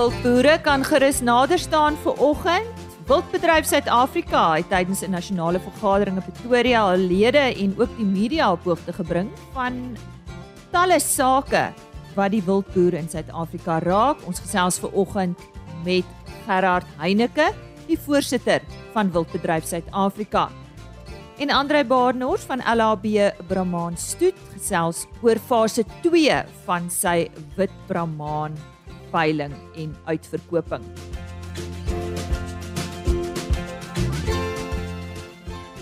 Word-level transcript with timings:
Wildboere 0.00 0.54
kan 0.64 0.80
gerus 0.80 1.18
nader 1.20 1.60
staan 1.60 1.96
vir 2.00 2.20
oggend. 2.24 2.84
Wildbedryf 3.04 3.66
Suid-Afrika 3.68 4.54
het 4.54 4.70
tydens 4.72 5.02
'n 5.04 5.12
nasionale 5.12 5.60
vergadering 5.60 6.16
in 6.16 6.24
Pretoria 6.24 6.80
al 6.80 6.96
lede 6.96 7.52
en 7.52 7.74
ook 7.76 7.96
die 7.96 8.06
media 8.06 8.52
op 8.52 8.64
hoogte 8.64 8.92
gebring 8.92 9.28
van 9.52 9.98
talle 10.72 11.00
sake 11.00 11.72
wat 12.14 12.30
die 12.30 12.42
wildboere 12.42 12.96
in 12.96 13.08
Suid-Afrika 13.08 13.78
raak. 13.78 14.16
Ons 14.26 14.40
gesels 14.40 14.78
ver 14.78 14.90
oggend 14.92 15.38
met 15.84 16.04
Gerard 16.46 16.86
Heineke, 16.96 17.52
die 17.86 17.98
voorsitter 17.98 18.60
van 18.92 19.12
Wildbedryf 19.12 19.64
Suid-Afrika. 19.64 20.48
En 21.38 21.50
Andre 21.50 21.84
Baarnors 21.84 22.42
van 22.42 22.62
LHB 22.64 23.32
Brahman 23.46 23.96
Stoet 23.96 24.36
gesels 24.52 25.06
oor 25.22 25.36
fase 25.36 25.84
2 26.00 26.44
van 26.64 26.90
sy 26.90 27.30
wit 27.56 27.70
Brahman 27.86 28.56
veiling 29.10 29.54
en 29.76 29.96
uitverkoping. 30.06 30.84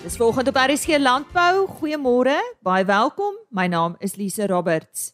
Dis 0.03 0.17
volgende 0.17 0.51
op 0.51 0.57
RSG 0.57 0.97
Landbou. 0.99 1.67
Goeiemôre, 1.69 2.41
baie 2.65 2.85
welkom. 2.85 3.35
My 3.49 3.67
naam 3.67 3.97
is 3.99 4.17
Lise 4.17 4.47
Roberts. 4.47 5.13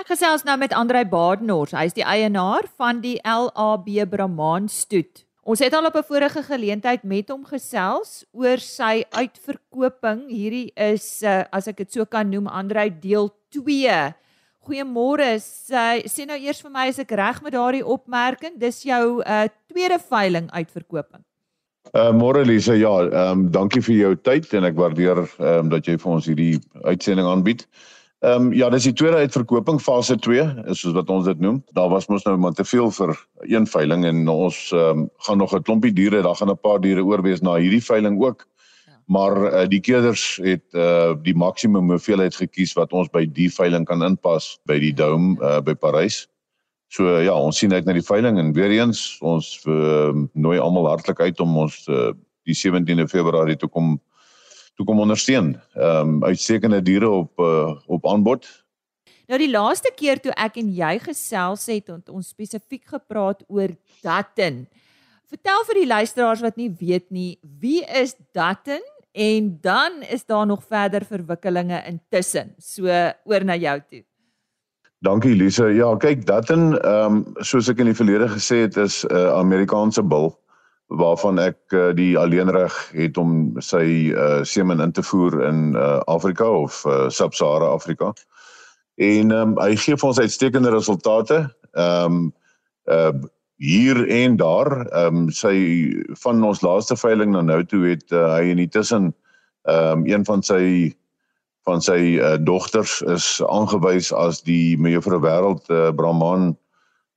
Ek 0.00 0.08
gesels 0.10 0.42
nou 0.48 0.56
met 0.58 0.72
Andrei 0.72 1.04
Badenhorst. 1.06 1.76
Hy 1.76 1.84
is 1.86 1.94
die 1.94 2.06
eienaar 2.06 2.66
van 2.80 3.02
die 3.04 3.18
LAB 3.22 3.90
Brahman 4.10 4.66
Stoet. 4.72 5.26
Ons 5.46 5.60
het 5.60 5.74
al 5.76 5.86
op 5.86 5.96
'n 5.96 6.08
vorige 6.08 6.42
geleentheid 6.42 7.02
met 7.02 7.28
hom 7.28 7.44
gesels 7.44 8.24
oor 8.32 8.58
sy 8.58 9.04
uitverkoping. 9.10 10.28
Hierdie 10.28 10.72
is 10.74 11.22
uh, 11.22 11.44
as 11.52 11.66
ek 11.66 11.76
dit 11.76 11.92
so 11.92 12.04
kan 12.04 12.28
noem, 12.28 12.46
Andrei 12.46 12.90
deel 12.90 13.30
2 13.48 14.14
Goeiemôre. 14.66 15.38
Sê 15.40 16.04
sê 16.10 16.26
nou 16.28 16.36
eers 16.36 16.60
vir 16.60 16.72
my 16.74 16.88
as 16.90 17.00
ek 17.00 17.14
reg 17.16 17.40
met 17.42 17.54
daardie 17.56 17.84
opmerking, 17.84 18.58
dis 18.60 18.82
jou 18.84 19.20
uh 19.24 19.46
tweede 19.72 19.98
veiling 19.98 20.50
uitverkoping. 20.52 21.22
Uh 21.96 22.10
môre 22.12 22.44
Lise, 22.44 22.76
ja, 22.76 22.92
ehm 23.08 23.46
um, 23.46 23.46
dankie 23.50 23.80
vir 23.82 23.96
jou 23.96 24.10
tyd 24.28 24.52
en 24.54 24.68
ek 24.68 24.76
waardeer 24.76 25.24
ehm 25.24 25.64
um, 25.64 25.70
dat 25.72 25.88
jy 25.88 25.96
vir 25.98 26.12
ons 26.12 26.28
hierdie 26.28 26.60
uitsending 26.84 27.26
aanbied. 27.26 27.64
Ehm 28.20 28.50
um, 28.50 28.52
ja, 28.52 28.68
dis 28.68 28.84
die 28.84 28.92
tweede 28.92 29.24
uitverkoping 29.24 29.80
fase 29.80 30.18
2, 30.20 30.44
is 30.68 30.84
soos 30.84 30.92
wat 30.92 31.08
ons 31.10 31.24
dit 31.24 31.40
noem. 31.40 31.62
Daar 31.72 31.88
was 31.88 32.10
mos 32.12 32.26
nou 32.28 32.36
maar 32.36 32.52
te 32.52 32.68
veel 32.68 32.92
vir 32.92 33.16
een 33.48 33.66
veiling 33.66 34.04
en 34.04 34.28
ons 34.28 34.58
ehm 34.76 35.06
um, 35.06 35.08
gaan 35.26 35.40
nog 35.40 35.56
'n 35.56 35.64
klompie 35.64 35.92
diere, 35.92 36.22
daar 36.22 36.36
gaan 36.36 36.52
'n 36.52 36.60
paar 36.60 36.80
diere 36.80 37.04
oorwees 37.04 37.40
na 37.40 37.56
hierdie 37.56 37.84
veiling 37.84 38.20
ook 38.20 38.46
maar 39.10 39.36
uh, 39.42 39.62
die 39.68 39.80
keerders 39.82 40.38
het 40.44 40.64
uh, 40.78 41.16
die 41.22 41.34
maksimum 41.34 41.90
hoeveelheid 41.90 42.36
gekies 42.38 42.76
wat 42.78 42.92
ons 42.94 43.10
by 43.10 43.24
die 43.26 43.48
veiling 43.50 43.86
kan 43.88 44.04
inpas 44.06 44.52
by 44.70 44.78
die 44.78 44.92
Dome 44.94 45.34
uh, 45.42 45.58
by 45.64 45.74
Parys. 45.74 46.28
So 46.94 47.06
uh, 47.06 47.24
ja, 47.26 47.34
ons 47.34 47.58
sien 47.58 47.74
uit 47.74 47.86
na 47.86 47.94
die 47.96 48.06
veiling 48.06 48.38
en 48.38 48.52
weer 48.54 48.70
eens 48.76 49.18
ons 49.26 49.56
uh, 49.66 50.14
nooi 50.38 50.58
almal 50.62 50.86
hartlik 50.92 51.22
uit 51.26 51.42
om 51.42 51.56
ons 51.64 51.82
uh, 51.90 52.12
die 52.46 52.54
17de 52.54 53.08
Februarie 53.10 53.58
toe 53.58 53.70
kom 53.70 53.96
toe 54.78 54.86
kom 54.86 55.02
ondersteun. 55.02 55.56
Ehm 55.74 56.14
um, 56.16 56.22
uitstekende 56.24 56.78
diere 56.82 57.10
op 57.10 57.42
uh, 57.42 57.74
op 57.90 58.06
aanbod. 58.08 58.46
Nou 59.28 59.38
die 59.42 59.50
laaste 59.50 59.90
keer 59.94 60.22
toe 60.22 60.32
ek 60.38 60.56
en 60.62 60.70
jy 60.74 60.94
gesels 61.02 61.66
het, 61.70 61.90
het 61.90 62.08
ons 62.08 62.30
spesifiek 62.30 62.86
gepraat 62.94 63.42
oor 63.48 63.74
Dutton. 64.02 64.64
Vertel 65.30 65.66
vir 65.68 65.82
die 65.82 65.90
luisteraars 65.90 66.42
wat 66.42 66.56
nie 66.58 66.70
weet 66.78 67.10
nie, 67.14 67.36
wie 67.60 67.82
is 67.84 68.16
Dutton 68.34 68.82
en 69.12 69.58
dan 69.60 70.02
is 70.08 70.24
daar 70.24 70.46
nog 70.46 70.62
verder 70.68 71.04
verwikkelinge 71.04 71.82
intussen. 71.86 72.54
So 72.58 72.86
oor 73.24 73.44
na 73.44 73.56
jou 73.56 73.80
toe. 73.88 74.04
Dankie 75.00 75.34
Lise. 75.34 75.64
Ja, 75.64 75.96
kyk, 75.96 76.26
Dutton, 76.26 76.74
ehm 76.80 77.14
um, 77.14 77.24
soos 77.40 77.68
ek 77.72 77.78
in 77.80 77.88
die 77.88 77.96
verlede 77.96 78.28
gesê 78.28 78.66
het, 78.66 78.76
is 78.76 79.04
'n 79.08 79.16
uh, 79.16 79.32
Amerikaanse 79.38 80.02
bil 80.02 80.34
waarvan 80.90 81.38
ek 81.38 81.72
uh, 81.72 81.92
die 81.94 82.18
alleenreg 82.18 82.74
het 82.92 83.16
om 83.16 83.54
sy 83.62 84.10
uh, 84.10 84.42
semen 84.42 84.80
in 84.80 84.92
te 84.92 85.02
voer 85.02 85.42
in 85.46 85.74
uh, 85.74 86.00
Afrika 86.04 86.44
of 86.44 86.84
uh, 86.84 87.08
Sub-Sahara 87.08 87.70
Afrika. 87.72 88.12
En 88.94 89.30
ehm 89.32 89.56
um, 89.56 89.58
hy 89.58 89.76
gee 89.76 89.96
vir 89.96 90.08
ons 90.08 90.20
uitstekende 90.20 90.70
resultate. 90.70 91.48
Ehm 91.72 92.04
um, 92.04 92.32
uh 92.84 93.12
hier 93.60 94.08
en 94.08 94.36
daar. 94.40 94.86
Ehm 94.88 95.16
um, 95.16 95.30
sy 95.30 95.54
van 96.22 96.44
ons 96.44 96.62
laaste 96.64 96.96
veiling 96.96 97.34
na 97.34 97.42
nou 97.44 97.60
toe 97.64 97.82
het 97.90 98.12
uh, 98.12 98.32
hy 98.38 98.54
in 98.54 98.62
die 98.62 98.70
tussen 98.72 99.12
ehm 99.68 100.00
um, 100.00 100.06
een 100.08 100.24
van 100.24 100.42
sy 100.42 100.94
van 101.68 101.82
sy 101.84 102.16
uh, 102.16 102.38
dogters 102.40 103.00
is 103.12 103.26
aangewys 103.52 104.12
as 104.16 104.40
die 104.42 104.78
mevrou 104.80 105.20
wêreld 105.20 105.68
uh, 105.68 105.90
Brahman 105.92 106.54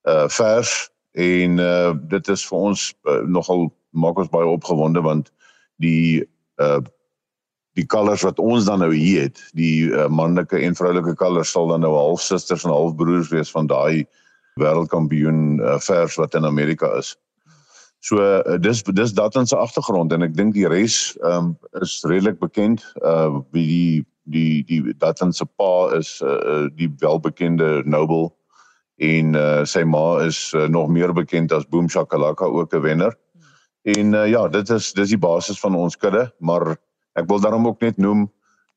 uh, 0.03 0.27
vers. 0.27 0.73
En 1.15 1.59
uh, 1.63 1.93
dit 2.11 2.27
is 2.27 2.43
vir 2.49 2.57
ons 2.57 2.83
uh, 3.07 3.21
nogal 3.23 3.69
maak 3.95 4.19
ons 4.19 4.33
baie 4.33 4.49
opgewonde 4.49 5.01
want 5.05 5.31
die 5.79 6.25
uh, 6.59 6.81
die 7.79 7.85
kalvers 7.87 8.25
wat 8.27 8.39
ons 8.39 8.67
dan 8.67 8.83
nou 8.83 8.91
hier 8.91 9.29
het 9.29 9.39
die 9.57 9.87
uh, 9.89 10.09
manlike 10.11 10.59
en 10.59 10.75
vroulike 10.75 11.15
kalvers 11.15 11.55
sal 11.55 11.71
dan 11.71 11.81
nou 11.87 11.93
halfsusters 11.95 12.67
en 12.67 12.75
halfbroers 12.75 13.31
wees 13.31 13.51
van 13.53 13.71
daai 13.71 14.03
wêreldkampioen 14.59 15.59
uh, 15.59 15.79
vers 15.79 16.15
wat 16.15 16.35
in 16.35 16.45
Amerika 16.45 16.89
is. 16.97 17.15
So 18.03 18.19
uh, 18.19 18.57
dis 18.59 18.83
dis 18.83 19.13
dat 19.13 19.35
in 19.39 19.47
sy 19.47 19.55
agtergrond 19.55 20.11
en 20.11 20.25
ek 20.25 20.35
dink 20.35 20.53
die 20.57 20.67
res 20.67 21.15
um, 21.23 21.53
is 21.81 22.01
redelik 22.03 22.39
bekend 22.41 22.83
uh 23.01 23.39
wie 23.55 23.65
die 23.65 24.05
die 24.23 24.63
die 24.67 24.93
dat 24.99 25.21
in 25.23 25.31
sy 25.35 25.47
pa 25.57 25.89
is 25.97 26.17
uh, 26.23 26.67
die 26.75 26.91
welbekende 26.99 27.81
Noble 27.87 28.31
en 29.03 29.35
uh, 29.39 29.63
sy 29.65 29.83
ma 29.87 30.19
is 30.23 30.51
uh, 30.53 30.67
nog 30.67 30.91
meer 30.91 31.13
bekend 31.15 31.51
as 31.55 31.65
Boom 31.65 31.89
Shakalaka 31.89 32.45
ook 32.45 32.73
'n 32.75 32.81
wenner. 32.81 33.15
En 33.83 34.13
uh, 34.13 34.27
ja, 34.29 34.47
dit 34.47 34.69
is 34.69 34.93
dis 34.93 35.09
die 35.09 35.17
basis 35.17 35.59
van 35.59 35.75
ons 35.75 35.97
kudde, 35.97 36.31
maar 36.39 36.77
ek 37.19 37.27
wil 37.27 37.39
daarom 37.39 37.67
ook 37.67 37.81
net 37.81 37.97
noem 37.97 38.31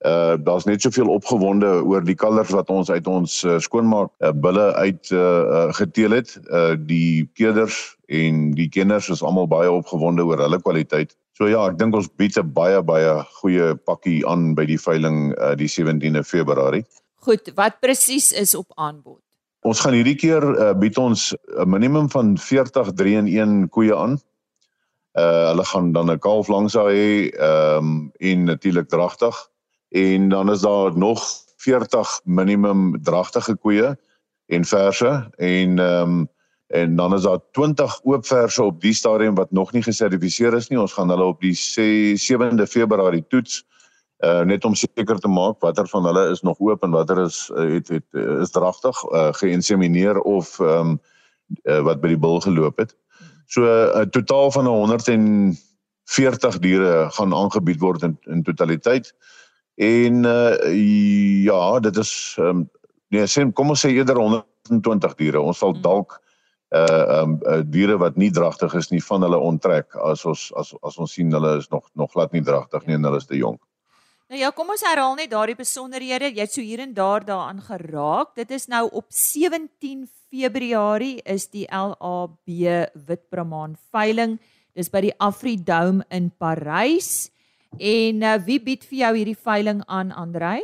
Uh 0.04 0.36
daar's 0.44 0.64
net 0.68 0.82
soveel 0.82 1.08
opgewonde 1.08 1.66
oor 1.80 2.04
die 2.04 2.14
kalvers 2.14 2.50
wat 2.52 2.68
ons 2.68 2.90
uit 2.90 3.06
ons 3.08 3.44
uh, 3.44 3.56
skoonmaak 3.58 4.10
uh, 4.20 4.28
bulle 4.30 4.74
uit 4.74 5.10
uh, 5.10 5.20
uh 5.20 5.72
geteel 5.72 6.10
het. 6.10 6.34
Uh 6.52 6.74
die 6.76 7.24
keerders 7.32 7.96
en 8.12 8.50
die 8.52 8.68
kenners 8.68 9.08
is 9.08 9.22
almal 9.22 9.48
baie 9.48 9.70
opgewonde 9.72 10.24
oor 10.24 10.42
hulle 10.44 10.60
kwaliteit. 10.60 11.16
So 11.32 11.48
ja, 11.48 11.64
ek 11.70 11.78
dink 11.80 11.96
ons 11.96 12.10
bied 12.20 12.36
'n 12.36 12.52
baie 12.52 12.82
baie 12.84 13.24
goeie 13.40 13.72
pakkie 13.88 14.20
aan 14.28 14.52
by 14.54 14.68
die 14.68 14.78
veiling 14.78 15.32
uh 15.40 15.54
die 15.56 15.68
17de 15.68 16.24
Februarie. 16.24 16.84
Goed, 17.24 17.52
wat 17.56 17.80
presies 17.80 18.32
is 18.36 18.54
op 18.54 18.76
aanbod? 18.76 19.22
Ons 19.64 19.80
gaan 19.80 19.96
hierdie 19.96 20.14
keer 20.14 20.44
uh, 20.44 20.72
bied 20.76 20.98
ons 20.98 21.32
'n 21.56 21.68
minimum 21.68 22.10
van 22.12 22.36
40 22.36 22.92
3-in-1 23.00 23.68
koeie 23.72 23.96
aan. 23.96 24.20
Uh 25.16 25.56
hulle 25.56 25.64
gaan 25.64 25.92
dan 25.92 26.10
'n 26.12 26.18
kalf 26.18 26.48
langs 26.48 26.76
hê, 26.76 27.32
ehm 27.32 27.78
um, 27.80 28.12
en 28.20 28.44
natuurlik 28.44 28.88
dragtig 28.88 29.34
en 29.88 30.28
dan 30.28 30.50
is 30.50 30.60
daar 30.60 30.96
nog 30.98 31.24
40 31.56 32.20
minimum 32.24 33.02
dragtige 33.02 33.56
koeie 33.56 33.96
en 34.46 34.64
verse 34.64 35.28
en 35.36 35.78
ehm 35.78 36.10
um, 36.10 36.28
en 36.66 36.96
dan 36.96 37.14
is 37.14 37.22
daar 37.22 37.38
20 37.52 38.00
oop 38.02 38.26
verse 38.26 38.62
op 38.62 38.80
die 38.80 38.94
stadium 38.94 39.34
wat 39.34 39.50
nog 39.50 39.72
nie 39.72 39.82
gesertifiseer 39.82 40.54
is 40.54 40.68
nie. 40.68 40.80
Ons 40.80 40.92
gaan 40.92 41.08
hulle 41.08 41.24
op 41.24 41.40
die 41.40 41.54
7de 41.54 42.66
Februarie 42.66 43.24
toets 43.28 43.64
uh 44.24 44.40
net 44.48 44.64
om 44.64 44.74
seker 44.74 45.18
te 45.20 45.28
maak 45.28 45.60
watter 45.60 45.88
van 45.88 46.04
hulle 46.08 46.30
is 46.30 46.40
nog 46.40 46.58
oop 46.58 46.82
en 46.82 46.90
watter 46.90 47.18
is 47.24 47.50
uh, 47.52 47.74
het 47.74 47.88
het 47.88 48.04
is 48.40 48.50
dragtig 48.50 49.02
uh, 49.12 49.28
geïnsemineer 49.32 50.20
of 50.20 50.60
ehm 50.60 50.96
um, 50.96 51.00
uh, 51.62 51.80
wat 51.84 52.00
by 52.00 52.08
die 52.08 52.18
bil 52.18 52.40
geloop 52.40 52.78
het. 52.78 52.96
So 53.46 53.62
'n 53.62 54.00
uh, 54.00 54.06
totaal 54.10 54.50
van 54.50 54.66
140 54.66 56.58
diere 56.58 57.10
gaan 57.10 57.34
aangebied 57.34 57.80
word 57.80 58.02
in, 58.02 58.18
in 58.24 58.42
totaliteit. 58.42 59.14
En 59.76 60.24
uh 60.24 61.44
ja, 61.44 61.78
dit 61.80 61.96
is 61.96 62.12
ehm 62.38 62.48
um, 62.48 62.70
nee, 63.12 63.26
sê 63.28 63.44
kom 63.52 63.70
ons 63.70 63.84
sê 63.84 63.92
eerder 63.92 64.16
120 64.16 65.14
diere. 65.20 65.40
Ons 65.40 65.60
sal 65.60 65.74
hmm. 65.74 65.82
dalk 65.84 66.16
uh 66.72 66.80
ehm 67.20 67.36
um, 67.44 67.70
diere 67.70 67.98
wat 68.00 68.16
nie 68.16 68.30
dragtig 68.32 68.74
is 68.74 68.90
nie 68.90 69.02
van 69.04 69.22
hulle 69.22 69.38
onttrek 69.38 69.96
as 70.00 70.24
ons 70.24 70.48
as 70.56 70.72
as 70.82 70.96
ons 70.98 71.12
sien 71.12 71.32
hulle 71.32 71.58
is 71.58 71.68
nog 71.70 71.84
nog 71.94 72.12
glad 72.12 72.32
nie 72.32 72.42
dragtig 72.42 72.86
nie 72.86 72.96
en 72.96 73.04
hulle 73.04 73.20
is 73.20 73.28
te 73.28 73.36
jonk. 73.36 73.60
Nou 74.26 74.40
ja, 74.40 74.50
kom 74.50 74.72
ons 74.74 74.82
herhaal 74.82 75.14
net 75.14 75.30
daardie 75.30 75.54
besonderhede. 75.54 76.32
Jy 76.34 76.42
het 76.42 76.50
so 76.50 76.64
hier 76.64 76.80
en 76.82 76.94
daar 76.94 77.22
daaraan 77.22 77.60
geraak. 77.62 78.34
Dit 78.34 78.50
is 78.50 78.66
nou 78.66 78.88
op 78.90 79.06
17 79.14 80.08
Februarie 80.32 81.20
is 81.22 81.46
die 81.52 81.68
LAB 81.70 82.48
Witbramaan 83.06 83.76
veiling. 83.94 84.40
Dis 84.74 84.90
by 84.90 85.04
die 85.06 85.14
Afridome 85.22 86.02
in 86.10 86.32
Parys. 86.34 87.30
En 87.78 88.22
uh, 88.22 88.38
wie 88.44 88.60
bied 88.62 88.84
vir 88.84 88.98
jou 88.98 89.12
hierdie 89.16 89.36
veiling 89.36 89.82
aan, 89.86 90.12
Andrei? 90.12 90.62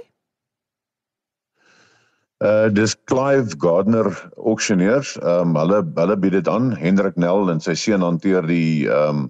Uh 2.42 2.66
dis 2.74 2.96
Clive 3.06 3.54
Gardner 3.58 4.08
Auctioneers. 4.36 5.14
Ehm 5.20 5.52
um, 5.54 5.58
hulle 5.60 5.82
hulle 5.94 6.16
bied 6.18 6.34
dit 6.34 6.48
aan. 6.48 6.72
Hendrik 6.74 7.16
Nel 7.16 7.50
en 7.52 7.60
sy 7.62 7.76
seun 7.78 8.02
hanteer 8.02 8.46
die 8.48 8.88
ehm 8.88 9.26
um, 9.26 9.28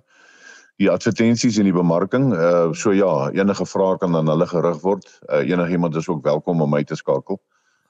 die 0.80 0.88
advertensies 0.90 1.58
en 1.60 1.68
die 1.68 1.76
bemarking. 1.76 2.30
Uh 2.32 2.72
so 2.72 2.94
ja, 2.96 3.28
enige 3.36 3.66
vrae 3.68 3.98
kan 4.00 4.16
aan 4.16 4.30
hulle 4.32 4.46
gerig 4.48 4.80
word. 4.86 5.04
Uh 5.28 5.42
enige 5.44 5.76
iemand 5.76 5.96
is 5.96 6.08
ook 6.08 6.24
welkom 6.24 6.64
om 6.64 6.72
my 6.72 6.84
te 6.84 6.96
skakel. 6.96 7.36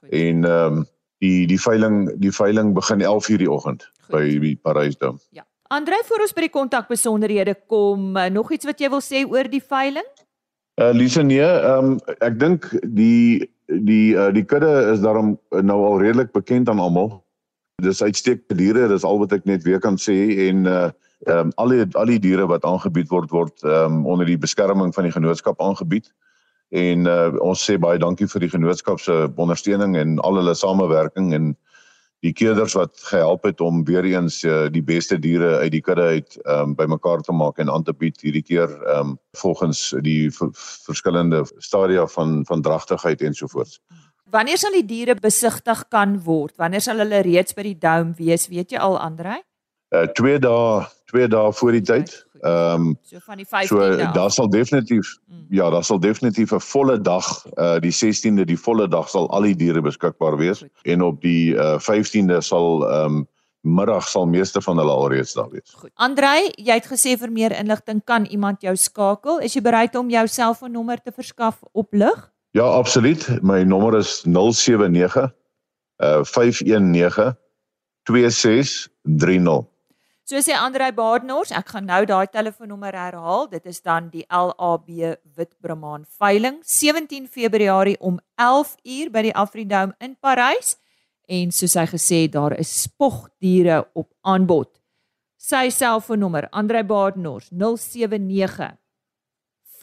Goed. 0.01 0.11
En 0.11 0.43
ehm 0.43 0.81
um, 0.81 0.85
die 1.23 1.47
die 1.47 1.61
veiling 1.61 2.11
die 2.19 2.33
veiling 2.35 2.73
begin 2.75 2.99
11:00 3.01 3.39
die 3.45 3.51
oggend 3.51 3.87
by 4.11 4.25
die 4.43 4.57
Parysdom. 4.59 5.19
Ja. 5.31 5.47
Andre, 5.73 6.03
voor 6.05 6.21
ons 6.21 6.33
by 6.35 6.43
die 6.45 6.53
kontak 6.53 6.89
besonderhede 6.91 7.55
kom, 7.71 8.11
uh, 8.13 8.27
nog 8.29 8.51
iets 8.53 8.67
wat 8.69 8.81
jy 8.81 8.89
wil 8.93 9.01
sê 9.01 9.23
oor 9.25 9.47
die 9.49 9.61
veiling? 9.63 10.05
Uh 10.81 10.91
Lise 10.93 11.23
nee, 11.25 11.41
ehm 11.41 11.93
um, 11.93 11.95
ek 12.25 12.37
dink 12.41 12.67
die 12.97 13.49
die 13.87 14.13
uh, 14.13 14.29
die 14.35 14.43
kudde 14.45 14.69
is 14.91 15.01
daarom 15.01 15.33
nou 15.65 15.79
al 15.87 15.97
redelik 16.01 16.33
bekend 16.35 16.69
aan 16.69 16.81
almal. 16.83 17.09
Dis 17.81 18.03
uitstekende 18.05 18.57
diere, 18.59 18.87
dis 18.91 19.05
al 19.07 19.17
wat 19.21 19.33
ek 19.33 19.47
net 19.49 19.65
weer 19.65 19.81
kan 19.81 19.97
sê 20.01 20.17
en 20.49 20.67
uh 20.69 20.91
ehm 21.25 21.49
um, 21.49 21.55
al 21.63 21.73
die 21.73 21.85
al 21.97 22.11
die 22.11 22.21
diere 22.21 22.45
wat 22.51 22.65
aangebied 22.69 23.09
word 23.09 23.33
word 23.33 23.65
ehm 23.65 24.01
um, 24.01 24.05
onder 24.13 24.29
die 24.29 24.37
beskerming 24.37 24.93
van 24.93 25.09
die 25.09 25.15
genootskap 25.15 25.61
aangebied. 25.61 26.11
En 26.69 27.09
uh 27.09 27.31
ons 27.41 27.65
sê 27.65 27.79
baie 27.81 28.01
dankie 28.01 28.29
vir 28.29 28.45
die 28.45 28.53
genootskap 28.57 29.01
se 29.01 29.23
ondersteuning 29.35 29.97
en 29.97 30.19
al 30.21 30.41
hulle 30.41 30.57
samewerking 30.57 31.33
en 31.33 31.53
die 32.23 32.31
keerders 32.31 32.75
wat 32.77 32.95
gehelp 33.09 33.43
het 33.43 33.61
om 33.61 33.83
weer 33.87 34.05
eens 34.07 34.43
uh, 34.47 34.65
die 34.71 34.83
beste 34.83 35.17
diere 35.19 35.57
uit 35.63 35.71
die 35.75 35.81
kudde 35.83 36.05
uit 36.15 36.37
ehm 36.45 36.71
um, 36.71 36.75
bymekaar 36.79 37.21
te 37.21 37.35
maak 37.35 37.59
en 37.59 37.71
aan 37.71 37.83
te 37.83 37.93
bied 37.93 38.21
hierdie 38.23 38.45
keer 38.45 38.69
ehm 38.71 39.13
um, 39.13 39.17
volgens 39.37 39.81
die 40.05 40.31
verskillende 40.87 41.43
stadia 41.57 42.07
van 42.07 42.45
van 42.47 42.61
dragtigheid 42.61 43.21
ensovoorts. 43.21 43.79
Wanneer 44.33 44.57
sal 44.57 44.71
die 44.71 44.85
diere 44.85 45.15
besigtig 45.19 45.87
kan 45.93 46.15
word? 46.23 46.55
Wanneer 46.57 46.81
sal 46.81 47.03
hulle 47.03 47.21
reeds 47.21 47.53
by 47.53 47.67
die 47.67 47.77
dome 47.77 48.15
wees? 48.17 48.47
Weet 48.47 48.71
jy 48.71 48.79
al, 48.79 48.97
Andre? 48.99 49.41
Uh 49.93 50.07
2 50.17 50.39
dae, 50.41 50.85
2 51.11 51.27
dae 51.27 51.51
voor 51.53 51.75
die 51.75 51.83
tyd. 51.85 52.15
Ehm 52.43 52.87
um, 52.87 52.97
so 53.01 53.17
van 53.23 53.37
die 53.37 53.45
15de. 53.45 53.67
So 53.67 53.95
daar 54.11 54.31
sal 54.31 54.49
definitief 54.49 55.17
mm. 55.25 55.45
ja, 55.49 55.69
daar 55.69 55.83
sal 55.83 55.99
definitief 55.99 56.51
'n 56.51 56.59
volle 56.59 57.01
dag 57.01 57.45
uh 57.57 57.79
die 57.79 57.91
16de, 57.91 58.43
die 58.43 58.59
volle 58.59 58.87
dag 58.87 59.09
sal 59.09 59.29
al 59.29 59.41
die 59.41 59.55
diere 59.55 59.81
beskikbaar 59.81 60.37
wees 60.37 60.59
Goed. 60.59 60.71
en 60.81 61.01
op 61.01 61.21
die 61.21 61.55
uh 61.55 61.79
15de 61.79 62.37
sal 62.37 62.83
ehm 62.89 63.05
um, 63.05 63.27
middag 63.61 64.07
sal 64.07 64.27
meeste 64.27 64.61
van 64.61 64.77
hulle 64.77 64.91
alreeds 64.91 65.33
daar 65.33 65.49
wees. 65.49 65.71
Goed. 65.71 65.91
Andrei, 65.95 66.51
jy 66.55 66.73
het 66.73 66.87
gesê 66.91 67.15
vir 67.17 67.31
meer 67.31 67.55
inligting 67.55 68.03
kan 68.03 68.25
iemand 68.25 68.61
jou 68.61 68.75
skakel. 68.75 69.39
Is 69.39 69.53
jy 69.53 69.61
bereid 69.61 69.95
om 69.95 70.09
jou 70.09 70.27
selfoonnommer 70.27 70.99
te 71.01 71.11
verskaf 71.15 71.63
op 71.71 71.93
lig? 71.93 72.31
Ja, 72.51 72.67
absoluut. 72.67 73.39
My 73.41 73.63
nommer 73.63 73.97
is 73.97 74.23
079 74.25 75.31
uh 76.03 76.23
519 76.23 77.37
2630. 78.03 79.72
So 80.23 80.39
sê 80.39 80.55
Andrei 80.55 80.87
Baardnors, 80.95 81.49
ek 81.51 81.73
gaan 81.73 81.89
nou 81.89 82.05
daai 82.07 82.29
telefoonnommer 82.31 82.95
herhaal. 82.95 83.49
Dit 83.51 83.65
is 83.67 83.81
dan 83.83 84.05
die 84.07 84.23
LAB 84.31 84.87
Witbramaan 85.35 86.07
veiling 86.15 86.61
17 86.63 87.27
Februarie 87.27 87.99
om 87.99 88.21
11uur 88.39 89.11
by 89.11 89.25
die 89.27 89.35
Afridome 89.35 89.91
in 89.99 90.15
Parys. 90.15 90.79
En 91.27 91.51
soos 91.51 91.75
hy 91.75 91.83
gesê, 91.91 92.31
daar 92.31 92.55
is 92.55 92.71
spogdiere 92.85 93.83
op 93.99 94.15
aanbod. 94.23 94.71
Sy 95.35 95.67
selfoonnommer, 95.75 96.47
Andrei 96.55 96.87
Baardnors 96.87 97.51
079 97.51 98.79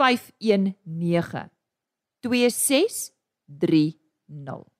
519 0.00 1.52
2630. 2.24 4.79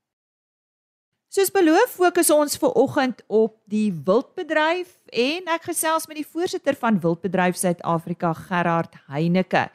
Soos 1.30 1.52
beloof, 1.54 1.92
fokus 1.94 2.26
ons 2.34 2.56
ver 2.58 2.72
oggend 2.74 3.20
op 3.30 3.52
die 3.70 3.92
wildbedryf 3.94 4.96
en 5.14 5.52
ek 5.54 5.68
gesels 5.68 6.08
met 6.10 6.18
die 6.18 6.26
voorsitter 6.26 6.74
van 6.74 6.98
Wildbedryf 6.98 7.54
Suid-Afrika, 7.60 8.32
Gerard 8.48 8.96
Heineke. 9.06 9.68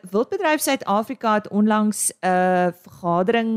Wildbedryf 0.00 0.64
Suid-Afrika 0.64 1.34
het 1.42 1.50
onlangs 1.52 2.08
'n 2.08 2.24
uh, 2.24 2.72
vergadering 2.86 3.52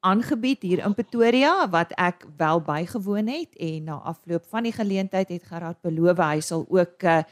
aangebied 0.00 0.66
hier 0.66 0.82
in 0.82 0.98
Pretoria 0.98 1.70
wat 1.70 1.94
ek 1.94 2.26
wel 2.36 2.58
bygewoon 2.60 3.30
het 3.30 3.54
en 3.62 3.84
na 3.84 4.02
afloop 4.02 4.42
van 4.50 4.66
die 4.66 4.74
geleentheid 4.74 5.28
het 5.28 5.46
Gerard 5.46 5.78
beloof 5.86 6.18
hy 6.18 6.40
sal 6.40 6.66
ook 6.66 6.98
'n 6.98 7.22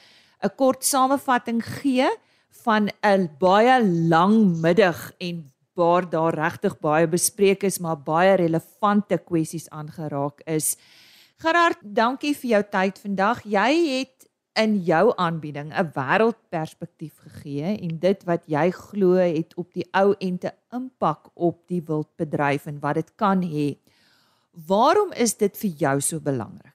uh, 0.47 0.51
kort 0.57 0.85
samevatting 0.85 1.59
gee 1.83 2.07
van 2.63 2.87
'n 3.03 3.31
baie 3.39 3.83
lang 3.83 4.61
middag 4.63 5.11
en 5.19 5.51
waar 5.75 6.09
daar 6.11 6.35
regtig 6.35 6.79
baie 6.81 7.09
bespreek 7.09 7.63
is, 7.63 7.79
maar 7.79 7.99
baie 7.99 8.37
relevante 8.37 9.19
kwessies 9.19 9.69
aangeraak 9.71 10.43
is. 10.47 10.77
Gerard, 11.41 11.79
dankie 11.83 12.35
vir 12.37 12.51
jou 12.51 12.63
tyd 12.71 12.99
vandag. 12.99 13.45
Jy 13.49 13.71
het 13.99 14.29
in 14.59 14.81
jou 14.85 15.13
aanbieding 15.17 15.73
'n 15.73 15.93
wêreldperspektief 15.95 17.15
gegee 17.19 17.79
en 17.81 17.99
dit 17.99 18.25
wat 18.25 18.43
jy 18.47 18.71
glo 18.71 19.15
het 19.15 19.55
op 19.57 19.73
die 19.73 19.87
ou 19.93 20.15
ente 20.19 20.53
impak 20.73 21.31
op 21.35 21.67
die 21.69 21.83
wildbedryf 21.87 22.67
en 22.67 22.81
wat 22.81 22.95
dit 22.95 23.11
kan 23.17 23.43
hê. 23.43 23.79
Waarom 24.67 25.13
is 25.13 25.37
dit 25.37 25.57
vir 25.57 25.71
jou 25.71 26.01
so 26.01 26.21
belangrik? 26.21 26.75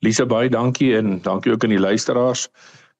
Lisa 0.00 0.26
baie 0.26 0.48
dankie 0.48 0.96
en 0.96 1.22
dankie 1.22 1.52
ook 1.52 1.64
aan 1.64 1.70
die 1.70 1.80
luisteraars. 1.80 2.48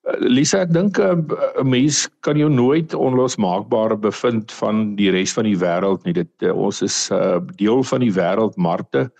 Lisa, 0.06 0.61
ek 0.62 0.70
dink 0.70 0.99
eh, 1.03 1.19
'n 1.58 1.67
mens 1.67 2.06
kan 2.23 2.38
jou 2.38 2.49
nooit 2.50 2.94
onlosmaakbaar 2.94 3.97
bevind 3.99 4.53
van 4.55 4.94
die 4.94 5.11
res 5.11 5.32
van 5.35 5.44
die 5.44 5.58
wêreld 5.58 6.05
nie. 6.06 6.14
Dit 6.14 6.31
eh, 6.47 6.55
ons 6.55 6.82
is 6.82 7.11
uh, 7.11 7.41
deel 7.58 7.82
van 7.82 8.00
die 8.00 8.12
wêreldmarkte 8.14 9.11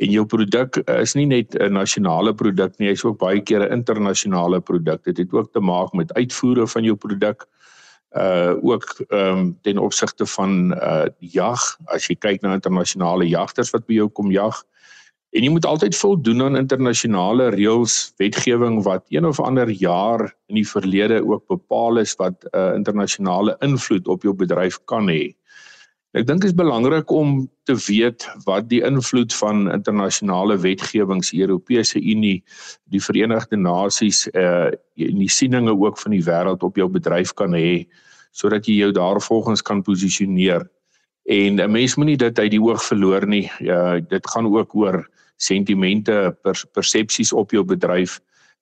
en 0.00 0.08
jou 0.08 0.24
produk 0.24 0.80
is 0.96 1.14
nie 1.14 1.26
net 1.26 1.54
'n 1.60 1.72
nasionale 1.72 2.32
produk 2.32 2.72
nie, 2.78 2.88
hy's 2.88 3.04
ook 3.04 3.18
baie 3.18 3.40
keer 3.40 3.68
'n 3.68 3.72
internasionale 3.72 4.60
produk. 4.60 5.04
Dit 5.04 5.18
het 5.18 5.32
ook 5.32 5.52
te 5.52 5.60
maak 5.60 5.92
met 5.92 6.12
uitvoere 6.14 6.66
van 6.66 6.84
jou 6.84 6.96
produk 6.96 7.44
uh 8.16 8.56
ook 8.62 9.04
ehm 9.08 9.38
um, 9.38 9.58
ten 9.62 9.78
opsigte 9.78 10.26
van 10.26 10.72
uh 10.72 11.06
jag 11.18 11.60
as 11.86 12.08
jy 12.08 12.16
kyk 12.16 12.42
na 12.42 12.54
internasionale 12.54 13.28
jagters 13.28 13.70
wat 13.70 13.86
by 13.86 13.94
jou 13.94 14.08
kom 14.08 14.32
jag 14.32 14.56
uh 14.56 14.79
En 15.30 15.44
jy 15.46 15.50
moet 15.54 15.66
altyd 15.66 15.94
voldoen 15.94 16.42
aan 16.42 16.58
internasionale 16.58 17.52
reëls, 17.54 18.12
wetgewing 18.18 18.80
wat 18.82 19.04
een 19.14 19.26
of 19.28 19.38
ander 19.40 19.70
jaar 19.70 20.24
in 20.50 20.58
die 20.58 20.66
verlede 20.66 21.20
ook 21.22 21.44
bepaal 21.46 22.02
is 22.02 22.16
wat 22.18 22.42
'n 22.44 22.56
uh, 22.58 22.74
internasionale 22.74 23.54
invloed 23.60 24.08
op 24.08 24.22
jou 24.22 24.34
bedryf 24.34 24.80
kan 24.84 25.06
hê. 25.08 25.34
Ek 26.10 26.26
dink 26.26 26.42
dit 26.42 26.50
is 26.50 26.56
belangrik 26.58 27.10
om 27.14 27.44
te 27.62 27.76
weet 27.86 28.26
wat 28.44 28.66
die 28.68 28.80
invloed 28.82 29.34
van 29.34 29.70
internasionale 29.70 30.56
wetgewings, 30.58 31.30
Europese 31.32 32.00
Unie, 32.02 32.42
die 32.90 33.02
Verenigde 33.02 33.56
Nasies 33.56 34.26
uh 34.34 34.74
en 35.00 35.16
die 35.22 35.30
sieninge 35.30 35.72
ook 35.72 35.98
van 35.98 36.10
die 36.10 36.24
wêreld 36.24 36.62
op 36.66 36.76
jou 36.76 36.88
bedryf 36.88 37.32
kan 37.32 37.54
hê 37.54 37.86
sodat 38.32 38.66
jy 38.66 38.74
jou 38.82 38.90
daarvolgens 38.92 39.62
kan 39.62 39.82
posisioneer. 39.82 40.66
En 41.24 41.60
'n 41.60 41.70
mens 41.70 41.94
moenie 41.94 42.16
dit 42.16 42.38
uit 42.38 42.50
die 42.50 42.62
oog 42.62 42.82
verloor 42.84 43.26
nie. 43.26 43.50
Uh 43.60 44.00
dit 44.08 44.26
gaan 44.26 44.50
ook 44.50 44.74
oor 44.74 45.06
sentimente, 45.40 46.16
per, 46.44 46.58
persepsies 46.76 47.32
op 47.32 47.54
jou 47.56 47.64
bedryf 47.64 48.20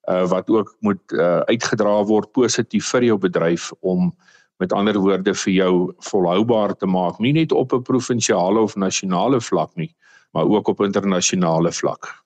uh 0.09 0.25
wat 0.31 0.49
ook 0.49 0.77
moet 0.81 1.13
uh 1.13 1.43
uitgedra 1.51 1.99
word 2.09 2.33
positief 2.33 2.87
vir 2.95 3.11
jou 3.11 3.19
bedryf 3.21 3.73
om 3.81 4.13
met 4.59 4.73
ander 4.73 4.99
woorde 4.99 5.35
vir 5.35 5.53
jou 5.53 5.73
volhoubaar 6.11 6.75
te 6.77 6.87
maak, 6.87 7.19
nie 7.23 7.33
net 7.33 7.53
op 7.53 7.73
'n 7.73 7.83
provinsiale 7.83 8.61
of 8.61 8.77
nasionale 8.77 9.41
vlak 9.41 9.75
nie, 9.77 9.95
maar 10.33 10.45
ook 10.45 10.69
op 10.69 10.81
internasionale 10.81 11.73
vlak. 11.73 12.25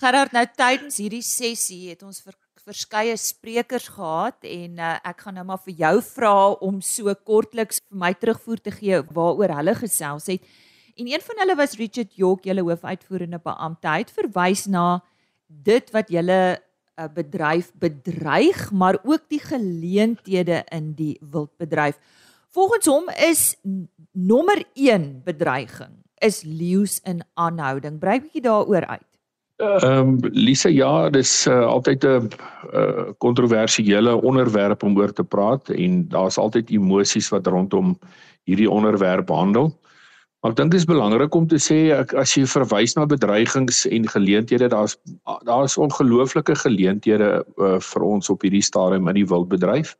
Gerard, 0.00 0.32
nou 0.32 0.46
tydens 0.56 0.96
hierdie 0.96 1.22
sessie 1.22 1.90
het 1.90 2.02
ons 2.02 2.22
vir 2.24 2.34
verskeie 2.64 3.16
sprekers 3.16 3.88
gehad 3.88 4.44
en 4.44 4.78
uh, 4.78 4.96
ek 5.04 5.24
gaan 5.24 5.34
nou 5.34 5.44
maar 5.44 5.60
vir 5.64 5.74
jou 5.74 5.94
vra 6.02 6.34
om 6.66 6.80
so 6.80 7.14
kortliks 7.14 7.80
vir 7.88 7.98
my 7.98 8.12
terugvoer 8.14 8.60
te 8.60 8.70
gee 8.70 9.00
waaroor 9.16 9.54
hulle 9.56 9.74
gesels 9.74 10.26
het. 10.26 10.44
En 11.00 11.06
een 11.08 11.22
van 11.24 11.38
hulle 11.40 11.56
was 11.56 11.76
Richard 11.80 12.12
York, 12.14 12.44
julle 12.44 12.62
hoofuitvoerende 12.62 13.40
beampte. 13.42 13.88
Hy 13.88 14.02
het 14.02 14.10
verwys 14.12 14.66
na 14.68 15.00
dit 15.48 15.86
wat 15.96 16.10
julle 16.12 16.40
uh, 16.52 16.58
eh, 17.00 17.08
bedryf 17.14 17.70
bedreig, 17.80 18.66
maar 18.70 18.98
ook 19.02 19.22
die 19.32 19.40
geleenthede 19.40 20.60
in 20.68 20.92
die 20.98 21.16
wildbedryf. 21.20 21.96
Volgens 22.52 22.86
hom 22.86 23.08
is 23.16 23.56
nommer 24.12 24.60
1 24.74 25.22
bedreiging 25.24 25.96
is 26.20 26.42
leeu's 26.44 27.00
in 27.08 27.22
aanhouding. 27.34 27.98
Brei 27.98 28.18
'n 28.18 28.22
bietjie 28.22 28.42
daaroor 28.44 28.86
uit. 28.86 29.08
Ehm 29.56 29.84
um, 29.84 30.18
Lisa 30.20 30.68
ja, 30.68 31.10
dis 31.10 31.46
uh, 31.46 31.66
altyd 31.66 32.04
'n 32.04 32.08
uh, 32.08 32.20
eh, 32.72 33.08
kontroversiële 33.18 34.22
onderwerp 34.22 34.82
om 34.82 34.98
oor 34.98 35.12
te 35.12 35.24
praat 35.24 35.68
en 35.68 36.08
daar's 36.08 36.38
altyd 36.38 36.70
emosies 36.70 37.28
wat 37.28 37.46
rondom 37.46 37.98
hierdie 38.44 38.70
onderwerp 38.70 39.28
handel. 39.28 39.72
Maar 40.40 40.54
ek 40.54 40.56
dink 40.56 40.70
dit 40.72 40.80
is 40.80 40.88
belangrik 40.88 41.34
om 41.36 41.46
te 41.48 41.58
sê 41.60 41.90
ek, 41.92 42.14
as 42.16 42.32
jy 42.32 42.46
verwys 42.48 42.94
na 42.96 43.04
bedreigings 43.08 43.82
en 43.92 44.06
geleenthede, 44.08 44.70
daar's 44.72 44.96
daar's 45.44 45.76
ongelooflike 45.76 46.54
geleenthede 46.62 47.42
uh, 47.44 47.76
vir 47.84 48.06
ons 48.06 48.32
op 48.32 48.46
hierdie 48.46 48.64
stadium 48.64 49.10
in 49.12 49.20
die 49.20 49.26
wildbedryf. 49.28 49.92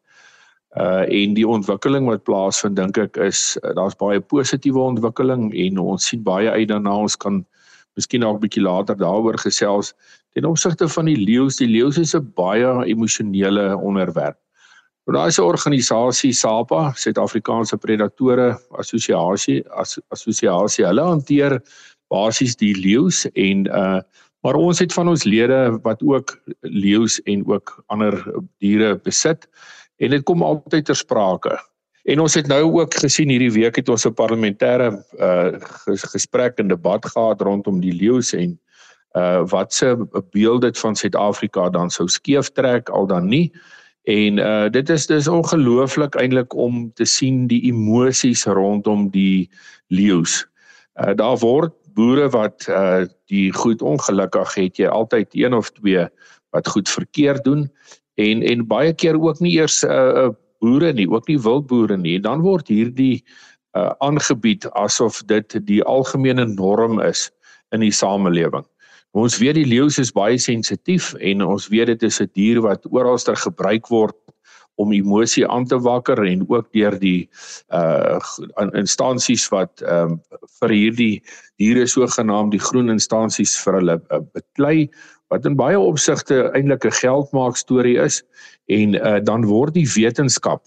Uh 0.81 1.05
en 1.05 1.35
die 1.35 1.45
ontwikkeling 1.45 2.07
wat 2.07 2.25
plaasvind 2.25 2.79
dink 2.79 2.99
ek 3.03 3.19
is 3.21 3.59
uh, 3.61 3.75
daar's 3.77 3.99
baie 4.01 4.21
positiewe 4.33 4.81
ontwikkeling 4.81 5.51
en 5.51 5.81
ons 5.83 6.09
sien 6.09 6.23
baie 6.25 6.49
uit 6.49 6.69
daarna 6.71 6.95
ons 7.05 7.17
kan 7.19 7.43
miskien 7.99 8.25
nog 8.25 8.39
'n 8.39 8.45
bietjie 8.47 8.63
later 8.63 8.97
daaroor 8.97 9.37
gesels 9.45 9.93
ten 10.33 10.45
opsigte 10.45 10.89
van 10.89 11.05
die 11.05 11.19
leeu's. 11.21 11.57
Die 11.57 11.69
leeu's 11.69 11.99
is 11.99 12.15
'n 12.15 12.33
baie 12.35 12.87
emosionele 12.87 13.77
onderwerp. 13.77 14.39
Maar 15.05 15.15
daar 15.15 15.27
is 15.27 15.39
'n 15.39 15.43
organisasie 15.43 16.33
SAPA, 16.33 16.93
Suid-Afrikaanse 16.95 17.77
Predatore 17.77 18.61
Assosiasie, 18.71 19.69
as, 19.69 19.99
assosiasie. 20.09 20.85
Hulle 20.85 21.03
hanteer 21.03 21.61
basies 22.09 22.57
die 22.57 22.75
leeu's 22.75 23.27
en 23.33 23.67
uh 23.67 24.01
maar 24.41 24.57
ons 24.57 24.79
het 24.81 24.93
van 24.97 25.09
ons 25.09 25.25
lede 25.29 25.79
wat 25.85 26.01
ook 26.03 26.33
leeu's 26.61 27.19
en 27.29 27.43
ook 27.47 27.83
ander 27.93 28.15
diere 28.59 28.95
besit 29.05 29.45
en 29.97 30.11
dit 30.11 30.23
kom 30.25 30.43
altyd 30.43 30.85
ter 30.85 30.97
sprake. 30.97 31.59
En 32.09 32.23
ons 32.25 32.35
het 32.35 32.47
nou 32.49 32.63
ook 32.81 32.95
gesien 33.03 33.29
hierdie 33.29 33.53
week 33.53 33.77
het 33.77 33.89
ons 33.89 34.07
'n 34.07 34.17
parlementêre 34.17 34.97
uh 35.19 35.61
gesprek 36.13 36.59
en 36.59 36.69
debat 36.69 37.07
gehad 37.07 37.41
rondom 37.41 37.81
die 37.81 37.93
leeu's 37.93 38.33
en 38.33 38.59
uh 39.13 39.45
wat 39.51 39.73
se 39.73 39.97
beeld 40.31 40.63
dit 40.63 40.79
van 40.79 40.97
Suid-Afrika 40.97 41.69
dan 41.71 41.91
sou 41.91 42.09
skeef 42.09 42.49
trek 42.53 42.89
al 42.89 43.07
dan 43.07 43.29
nie. 43.29 43.53
En 44.09 44.39
uh 44.39 44.69
dit 44.71 44.89
is 44.89 45.07
dis 45.07 45.29
ongelooflik 45.29 46.15
eintlik 46.15 46.55
om 46.55 46.93
te 46.95 47.05
sien 47.05 47.47
die 47.47 47.63
emosies 47.69 48.45
rondom 48.45 49.11
die 49.11 49.51
leeu's. 49.89 50.47
Uh 50.97 51.15
daar 51.15 51.39
word 51.39 51.75
boere 51.95 52.29
wat 52.33 52.67
uh 52.69 53.05
die 53.29 53.53
goed 53.53 53.83
ongelukkig 53.83 54.55
het 54.55 54.77
jy 54.77 54.89
altyd 54.89 55.29
een 55.37 55.55
of 55.55 55.71
twee 55.71 56.07
wat 56.51 56.69
goed 56.69 56.89
verkeerd 56.89 57.45
doen 57.45 57.69
en 58.15 58.43
en 58.43 58.67
baie 58.67 58.95
keer 58.95 59.21
ook 59.21 59.41
nie 59.41 59.59
eers 59.59 59.83
'n 59.85 59.91
uh, 59.91 60.25
uh, 60.25 60.31
boere 60.61 60.93
nie, 60.93 61.09
ook 61.09 61.29
nie 61.29 61.41
wildboere 61.41 61.97
nie. 61.97 62.17
En 62.17 62.23
dan 62.23 62.41
word 62.41 62.69
hierdie 62.69 63.25
uh 63.77 63.93
aangebied 63.99 64.67
asof 64.71 65.23
dit 65.27 65.67
die 65.67 65.83
algemene 65.83 66.47
norm 66.47 67.01
is 67.01 67.31
in 67.71 67.81
die 67.81 67.93
samelewing. 67.93 68.67
Ons 69.11 69.41
weet 69.43 69.57
die 69.59 69.67
leeu 69.67 69.89
is 69.91 70.13
baie 70.15 70.39
sensitief 70.39 71.15
en 71.19 71.43
ons 71.43 71.67
weet 71.69 71.89
dit 71.91 72.03
is 72.07 72.21
'n 72.21 72.31
dier 72.35 72.61
wat 72.63 72.87
oralster 72.95 73.35
gebruik 73.37 73.89
word 73.91 74.17
om 74.79 74.93
emosie 74.93 75.47
aan 75.49 75.67
te 75.67 75.79
wakker 75.79 76.23
en 76.25 76.45
ook 76.49 76.73
deur 76.73 76.95
die 76.99 77.29
uh 77.75 78.21
instansies 78.79 79.49
wat 79.51 79.83
ehm 79.83 80.13
um, 80.13 80.21
vir 80.61 80.71
hierdie 80.71 81.23
diere 81.59 81.87
sogenaamd 81.87 82.53
die 82.53 82.63
groen 82.63 82.91
instansies 82.91 83.57
vir 83.65 83.81
hulle 83.81 83.97
uh, 83.99 84.21
beklei 84.35 84.89
wat 85.31 85.47
in 85.47 85.57
baie 85.57 85.79
opsigte 85.79 86.53
eintlik 86.55 86.85
'n 86.87 86.99
geldmaak 87.03 87.57
storie 87.57 87.99
is 87.99 88.23
en 88.69 88.95
uh, 88.95 89.19
dan 89.19 89.47
word 89.47 89.75
die 89.75 89.89
wetenskap 89.97 90.63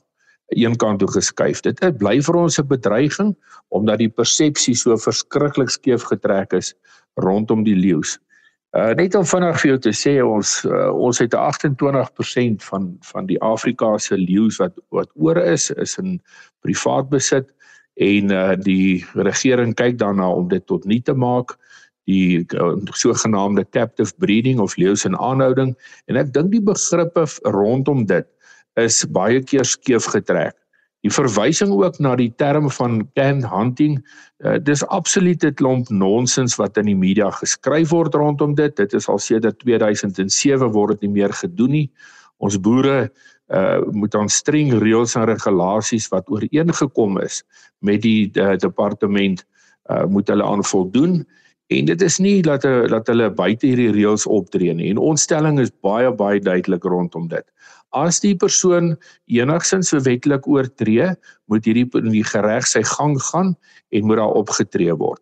eenkant 0.51 1.00
toe 1.00 1.07
geskuif. 1.07 1.62
Dit 1.62 1.79
bly 1.97 2.19
vir 2.21 2.35
ons 2.35 2.59
'n 2.59 2.67
bedreiging 2.67 3.35
omdat 3.69 4.00
die 4.00 4.09
persepsie 4.09 4.75
so 4.75 4.97
verskriklik 4.97 5.69
skeef 5.69 6.03
getrek 6.03 6.53
is 6.53 6.75
rondom 7.15 7.63
die 7.63 7.75
leeu's. 7.75 8.19
Uh 8.74 8.89
net 8.98 9.13
om 9.13 9.25
vinnig 9.30 9.60
vir 9.62 9.70
jou 9.70 9.80
te 9.86 9.92
sê 9.94 10.12
ons 10.25 10.51
uh, 10.65 10.89
ons 10.98 11.20
het 11.22 11.36
28% 11.38 12.63
van 12.70 12.88
van 13.06 13.27
die 13.30 13.38
Afrika 13.46 13.92
se 14.01 14.18
leeu's 14.18 14.58
wat 14.58 14.74
wat 14.89 15.12
oor 15.13 15.38
is 15.38 15.68
is 15.84 15.94
in 16.01 16.15
privaat 16.65 17.12
besit. 17.12 17.51
En 18.01 18.34
uh 18.34 18.56
die 18.58 19.06
regering 19.13 19.75
kyk 19.77 20.00
daarna 20.01 20.32
om 20.34 20.48
dit 20.50 20.65
tot 20.65 20.89
nie 20.89 21.01
te 21.06 21.13
maak. 21.13 21.53
Die 22.10 22.42
uh, 22.58 22.74
sogenaamde 22.98 23.68
captive 23.77 24.18
breeding 24.18 24.60
of 24.60 24.74
leeu's 24.82 25.06
in 25.06 25.18
aanhouding. 25.22 25.75
En 26.10 26.18
ek 26.18 26.34
dink 26.34 26.50
die 26.51 26.65
begrippe 26.74 27.27
rondom 27.46 28.08
dit 28.10 28.25
is 28.82 29.03
baie 29.06 29.46
keer 29.46 29.70
skeef 29.70 30.10
getrek. 30.18 30.58
Die 31.03 31.12
verwysing 31.12 31.74
ook 31.75 31.98
na 32.00 32.13
die 32.15 32.31
term 32.39 32.69
van 32.72 33.01
canned 33.17 33.48
hunting, 33.51 33.98
uh, 34.39 34.55
dis 34.55 34.86
absolute 34.88 35.51
klomp 35.60 35.89
nonsens 35.91 36.55
wat 36.60 36.79
in 36.79 36.88
die 36.88 36.98
media 36.98 37.27
geskryf 37.36 37.91
word 37.91 38.15
rondom 38.15 38.55
dit. 38.55 38.75
Dit 38.79 38.95
is 38.95 39.10
al 39.12 39.19
sedert 39.19 39.60
2007 39.60 40.72
word 40.72 40.95
dit 40.95 41.10
nie 41.10 41.17
meer 41.19 41.36
gedoen 41.36 41.75
nie. 41.75 41.88
Ons 42.39 42.60
boere 42.60 43.10
uh 43.53 43.81
moet 43.91 44.15
aan 44.15 44.29
streng 44.31 44.72
reëls 44.79 45.17
en 45.19 45.27
regulasies 45.27 46.07
wat 46.13 46.29
ooreengekom 46.31 47.19
is 47.19 47.41
met 47.83 48.00
die 48.01 48.31
uh, 48.39 48.55
departement 48.55 49.43
uh 49.91 50.05
moet 50.07 50.31
hulle 50.31 50.48
aan 50.48 50.63
voldoen 50.63 51.25
en 51.70 51.86
dit 51.86 52.01
is 52.01 52.20
nie 52.20 52.41
dat 52.41 52.63
hulle 52.63 52.88
dat 52.88 53.08
hulle 53.08 53.29
buite 53.32 53.67
hierdie 53.67 53.91
reëls 53.91 54.27
optree 54.27 54.74
nie 54.74 54.89
en 54.89 54.98
ons 54.98 55.22
stelling 55.22 55.60
is 55.60 55.72
baie 55.82 56.12
baie 56.12 56.39
duidelik 56.39 56.84
rondom 56.84 57.27
dit 57.27 57.46
as 57.93 58.20
die 58.24 58.34
persoon 58.36 58.96
enigsins 59.32 59.93
wettelik 59.93 60.48
oortree, 60.50 61.13
moet 61.50 61.65
hierdie 61.65 61.86
in 62.01 62.12
die 62.13 62.25
gereg 62.25 62.67
sy 62.67 62.82
gang 62.96 63.15
gaan 63.29 63.53
en 63.93 64.10
moet 64.10 64.20
daar 64.20 64.38
opgetree 64.41 64.93
word. 64.98 65.22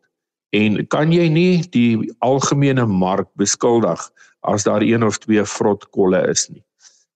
En 0.55 0.79
kan 0.91 1.13
jy 1.15 1.27
nie 1.31 1.61
die 1.75 1.99
algemene 2.25 2.87
mark 2.87 3.29
beskuldig 3.39 4.01
as 4.47 4.65
daar 4.67 4.83
een 4.83 5.03
of 5.03 5.19
twee 5.23 5.43
vrotkolle 5.47 6.23
is 6.31 6.47
nie. 6.49 6.63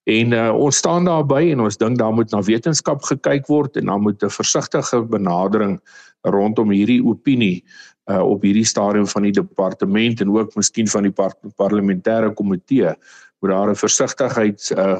En 0.05 0.35
uh, 0.37 0.51
ons 0.53 0.77
staan 0.77 1.07
daarby 1.09 1.49
en 1.51 1.63
ons 1.65 1.79
dink 1.81 1.97
daar 1.97 2.13
moet 2.13 2.29
na 2.31 2.43
wetenskap 2.45 3.01
gekyk 3.09 3.47
word 3.49 3.79
en 3.79 3.89
dan 3.89 4.03
moet 4.05 4.23
'n 4.23 4.29
versigtige 4.29 5.01
benadering 5.01 5.79
rondom 6.21 6.69
hierdie 6.69 7.01
opinie 7.01 7.63
uh, 8.11 8.21
op 8.21 8.41
hierdie 8.45 8.65
stadium 8.65 9.07
van 9.07 9.27
die 9.27 9.33
departement 9.35 10.21
en 10.21 10.33
ook 10.37 10.55
miskien 10.55 10.87
van 10.87 11.07
die 11.07 11.11
par 11.11 11.33
parlementêre 11.61 12.33
komitee 12.33 12.93
moet 13.39 13.51
daar 13.51 13.69
'n 13.69 13.75
versigtigheid 13.75 14.71
uh, 14.77 14.99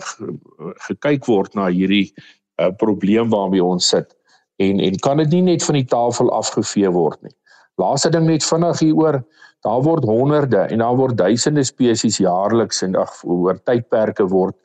gekyk 0.88 1.26
word 1.26 1.54
na 1.56 1.68
hierdie 1.68 2.14
uh, 2.62 2.70
probleem 2.78 3.30
waarmee 3.30 3.64
ons 3.64 3.88
sit 3.88 4.16
en 4.56 4.80
en 4.80 5.00
kan 5.00 5.18
dit 5.18 5.30
nie 5.30 5.42
net 5.42 5.64
van 5.64 5.76
die 5.76 5.86
tafel 5.86 6.32
afgevee 6.32 6.90
word 6.90 7.22
nie. 7.22 7.36
Laaste 7.76 8.10
ding 8.10 8.26
net 8.26 8.44
vinnig 8.44 8.80
hieroor, 8.80 9.24
daar 9.66 9.82
word 9.84 10.04
honderde 10.04 10.68
en 10.72 10.80
daar 10.80 10.96
word 10.96 11.18
duisende 11.18 11.64
spesies 11.64 12.18
jaarliks 12.18 12.82
en 12.82 12.96
ag 12.96 13.24
oor 13.24 13.60
tydperke 13.64 14.28
word 14.32 14.56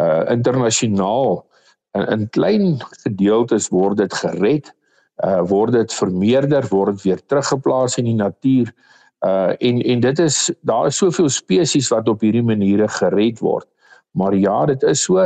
uh 0.00 0.24
internasionaal 0.32 1.42
in, 1.94 2.06
in 2.06 2.28
klein 2.30 2.78
gedeeltes 3.02 3.68
word 3.68 3.96
dit 3.96 4.14
gered, 4.14 4.72
uh 5.22 5.42
word 5.46 5.72
dit 5.72 5.94
vermeerder, 5.94 6.66
word 6.70 6.96
dit 6.96 7.02
weer 7.02 7.20
teruggeplaas 7.26 7.98
in 7.98 8.10
die 8.10 8.18
natuur. 8.18 8.72
Uh 9.24 9.54
en 9.58 9.82
en 9.82 10.00
dit 10.00 10.18
is 10.18 10.50
daar 10.62 10.86
is 10.86 10.96
soveel 10.96 11.28
spesies 11.28 11.90
wat 11.94 12.08
op 12.08 12.20
hierdie 12.20 12.42
maniere 12.42 12.88
gered 12.88 13.38
word. 13.38 13.68
Maar 14.14 14.34
ja, 14.34 14.66
dit 14.66 14.82
is 14.82 15.02
so, 15.02 15.22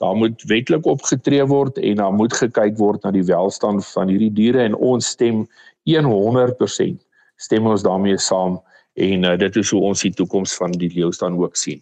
daar 0.00 0.16
moet 0.16 0.42
wetlik 0.48 0.86
opgetree 0.86 1.44
word 1.44 1.78
en 1.78 1.96
daar 1.96 2.12
moet 2.12 2.32
gekyk 2.32 2.78
word 2.78 3.02
na 3.04 3.10
die 3.12 3.24
welstand 3.28 3.84
van 3.86 4.08
hierdie 4.08 4.32
diere 4.32 4.62
en 4.64 4.74
ons 4.74 5.06
stem 5.16 5.46
100% 5.88 7.00
stem 7.40 7.66
ons 7.66 7.82
daarmee 7.82 8.18
saam 8.20 8.60
en 9.00 9.24
uh, 9.24 9.36
dit 9.38 9.56
is 9.56 9.72
hoe 9.72 9.80
ons 9.90 10.04
die 10.04 10.12
toekoms 10.12 10.54
van 10.60 10.74
die 10.76 10.90
leeu 10.92 11.10
staan 11.12 11.38
ook 11.40 11.56
sien. 11.56 11.80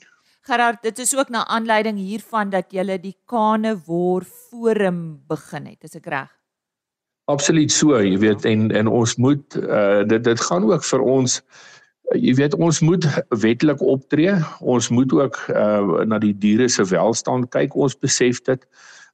Gerard, 0.48 0.80
dit 0.82 0.98
is 0.98 1.12
ook 1.16 1.28
na 1.34 1.44
aanleiding 1.46 1.98
hiervan 1.98 2.50
dat 2.50 2.72
jy 2.72 2.98
die 3.02 3.16
Kanewor 3.28 4.24
Forum 4.24 5.20
begin 5.28 5.66
het, 5.66 5.84
is 5.84 5.98
ek 5.98 6.06
reg? 6.06 6.37
Absoluut 7.28 7.68
so, 7.68 7.92
jy 8.00 8.16
weet 8.22 8.46
en 8.48 8.70
en 8.72 8.88
ons 8.88 9.12
moet 9.20 9.56
uh 9.60 10.04
dit 10.08 10.22
dit 10.24 10.44
gaan 10.48 10.64
ook 10.64 10.84
vir 10.90 11.02
ons 11.14 11.34
jy 12.16 12.32
weet 12.38 12.54
ons 12.56 12.78
moet 12.80 13.04
wettelik 13.42 13.82
optree. 13.84 14.32
Ons 14.64 14.88
moet 14.88 15.12
ook 15.12 15.36
uh 15.52 16.06
na 16.08 16.18
die 16.22 16.32
diere 16.32 16.70
se 16.72 16.86
welstand 16.88 17.50
kyk. 17.52 17.76
Ons 17.76 17.98
besef 18.00 18.40
dit. 18.48 18.64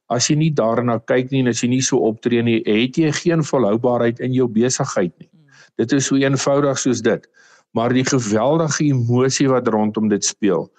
As 0.07 0.29
jy 0.31 0.37
nie 0.39 0.53
daarna 0.61 0.95
kyk 1.11 1.33
nie 1.33 1.41
en 1.43 1.51
as 1.51 1.63
jy 1.63 1.69
nie 1.73 1.81
so 1.83 1.99
optree 2.07 2.45
nie, 2.45 2.61
het 2.63 2.95
jy 2.95 3.11
geen 3.19 3.43
volhoubaarheid 3.43 4.23
in 4.23 4.31
jou 4.37 4.47
besigheid 4.47 5.11
nie. 5.19 5.27
Dit 5.75 5.91
is 5.91 6.07
so 6.07 6.15
eenvoudig 6.15 6.79
soos 6.79 7.03
dit. 7.03 7.27
Maar 7.75 7.91
die 7.91 8.05
geweldige 8.07 8.85
emosie 8.93 9.49
wat 9.51 9.67
rondom 9.67 10.07
dit 10.07 10.23
speel, 10.23 10.69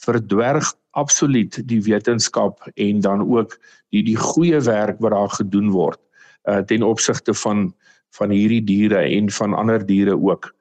verdwerg 0.00 0.72
absoluut 0.96 1.60
die 1.68 1.82
wetenskap 1.84 2.64
en 2.72 3.04
dan 3.04 3.28
ook 3.28 3.58
die 3.92 4.06
die 4.06 4.16
goeie 4.16 4.64
werk 4.64 4.96
wat 5.04 5.12
daar 5.12 5.36
gedoen 5.36 5.68
word 5.76 6.00
uh, 6.46 6.62
ten 6.66 6.82
opsigte 6.82 7.34
van 7.34 7.72
van 8.16 8.30
hierdie 8.30 8.62
diere 8.64 9.02
en 9.02 9.30
van 9.30 9.54
ander 9.54 9.82
diere 9.86 10.14
ook. 10.16 10.54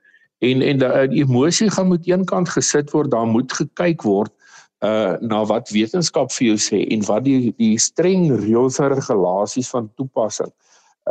En 0.44 0.62
en 0.62 0.82
die 1.10 1.22
emosie 1.24 1.70
gaan 1.72 1.88
moet 1.88 2.08
eenkant 2.08 2.50
gesit 2.50 2.92
word, 2.92 3.12
daar 3.12 3.27
moet 3.27 3.54
gekyk 3.54 4.04
word 4.04 4.34
uh 4.84 5.15
na 5.22 5.46
wat 5.48 5.72
wetenskap 5.72 6.32
vir 6.36 6.48
jou 6.51 6.58
sê 6.60 6.84
en 6.92 7.04
wat 7.08 7.24
die 7.24 7.54
die 7.58 7.77
streng 7.80 8.27
reëls 8.44 8.80
en 8.84 8.92
regulasies 8.92 9.70
van 9.72 9.88
toepassing 9.96 10.51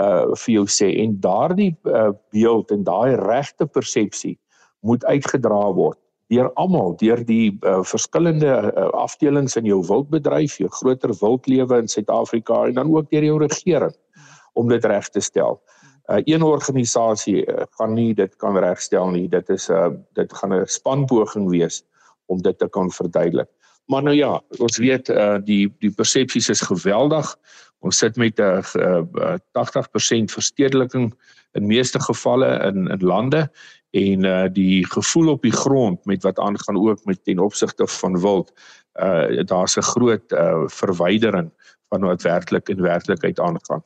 uh 0.01 0.35
vir 0.45 0.53
jou 0.59 0.67
sê 0.69 0.91
en 1.03 1.17
daardie 1.21 1.73
uh, 1.89 2.13
beeld 2.35 2.71
en 2.71 2.85
daai 2.85 3.17
regte 3.17 3.67
persepsie 3.67 4.37
moet 4.81 5.05
uitgedra 5.05 5.63
word 5.73 5.99
deur 6.33 6.51
almal 6.61 6.95
deur 7.01 7.25
die 7.25 7.57
uh, 7.63 7.81
verskillende 7.85 8.53
uh, 8.53 8.89
afdelings 9.01 9.57
in 9.61 9.67
jou 9.69 9.81
wildbedryf, 9.87 10.59
jou 10.59 10.71
groter 10.81 11.13
wildlewe 11.21 11.79
in 11.83 11.89
Suid-Afrika 11.89 12.65
en 12.69 12.79
dan 12.81 12.93
ook 12.93 13.11
deur 13.11 13.25
jou 13.25 13.39
regering 13.43 13.95
om 14.55 14.69
dit 14.69 14.85
reg 14.85 15.09
te 15.09 15.21
stel. 15.21 15.61
Uh, 16.07 16.21
een 16.25 16.43
organisasie 16.43 17.47
uh, 17.47 17.65
gaan 17.79 17.95
nie 17.97 18.15
dit 18.15 18.37
kan 18.37 18.57
regstel 18.61 19.09
nie. 19.11 19.29
Dit 19.29 19.49
is 19.49 19.69
'n 19.69 19.73
uh, 19.73 19.91
dit 20.13 20.33
gaan 20.33 20.53
'n 20.53 20.67
spanpoging 20.67 21.49
wees 21.51 21.85
om 22.27 22.43
dit 22.43 22.59
te 22.59 22.69
kan 22.69 22.91
verduidelik. 22.91 23.49
Maar 23.87 24.03
nou 24.03 24.17
ja, 24.17 24.43
ons 24.59 24.79
weet 24.79 25.09
uh, 25.09 25.37
die 25.45 25.75
die 25.79 25.91
persepsies 25.91 26.49
is 26.49 26.61
geweldig. 26.61 27.37
Ons 27.81 27.99
sit 27.99 28.17
met 28.17 28.39
'n 28.39 28.63
uh, 28.77 29.03
uh, 29.13 29.37
80% 29.53 30.33
verstedeliking 30.33 31.15
in 31.53 31.67
meeste 31.67 32.01
gevalle 32.01 32.59
in 32.69 32.87
in 32.87 33.05
lande 33.05 33.51
en 33.91 34.25
uh, 34.25 34.45
die 34.53 34.87
gevoel 34.87 35.29
op 35.29 35.43
die 35.43 35.53
grond 35.53 36.05
met 36.05 36.23
wat 36.23 36.39
aangaan 36.39 36.89
ook 36.89 37.05
met 37.05 37.25
ten 37.25 37.39
opsigte 37.39 37.87
van 37.87 38.21
wild. 38.21 38.53
Uh, 38.95 39.43
daar's 39.45 39.77
'n 39.77 39.83
groot 39.83 40.33
uh, 40.33 40.63
verwydering 40.67 41.51
van 41.89 42.01
wat 42.01 42.23
werklik 42.23 42.69
in 42.69 42.81
werklikheid 42.81 43.41
aangaan. 43.41 43.85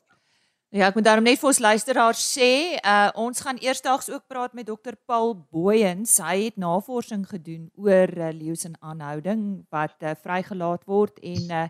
Ja, 0.69 0.91
ek 0.91 0.99
moet 0.99 1.07
daarom 1.07 1.25
net 1.25 1.39
vir 1.41 1.49
ons 1.49 1.59
luisteraars 1.65 2.23
sê, 2.29 2.77
uh 2.77 3.09
ons 3.17 3.39
gaan 3.41 3.57
eersdaags 3.65 4.11
ook 4.13 4.27
praat 4.29 4.53
met 4.53 4.67
dokter 4.69 4.99
Paul 5.09 5.33
Booyens. 5.49 6.19
Hy 6.21 6.51
het 6.51 6.59
navorsing 6.61 7.23
gedoen 7.25 7.71
oor 7.81 8.13
uh, 8.13 8.29
leeu 8.37 8.53
se 8.53 8.69
aanhouding 8.85 9.65
wat 9.73 9.97
uh, 10.05 10.13
vrygelaat 10.13 10.85
word 10.85 11.25
en 11.25 11.57
uh 11.63 11.65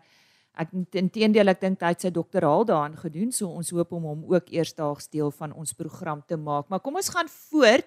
ek 0.58 0.74
intendeel 0.98 1.54
ek 1.54 1.62
dink 1.62 1.86
hy 1.86 1.92
het 1.94 2.08
sy 2.08 2.10
doktoraal 2.10 2.66
daarin 2.66 2.98
gedoen, 2.98 3.30
so 3.30 3.46
ons 3.46 3.70
hoop 3.70 3.94
om 3.94 4.10
hom 4.10 4.26
ook 4.34 4.50
eersdaags 4.50 5.06
deel 5.14 5.30
van 5.30 5.54
ons 5.54 5.78
program 5.78 6.26
te 6.26 6.34
maak. 6.34 6.66
Maar 6.66 6.82
kom 6.82 6.98
ons 6.98 7.14
gaan 7.14 7.30
voort. 7.30 7.86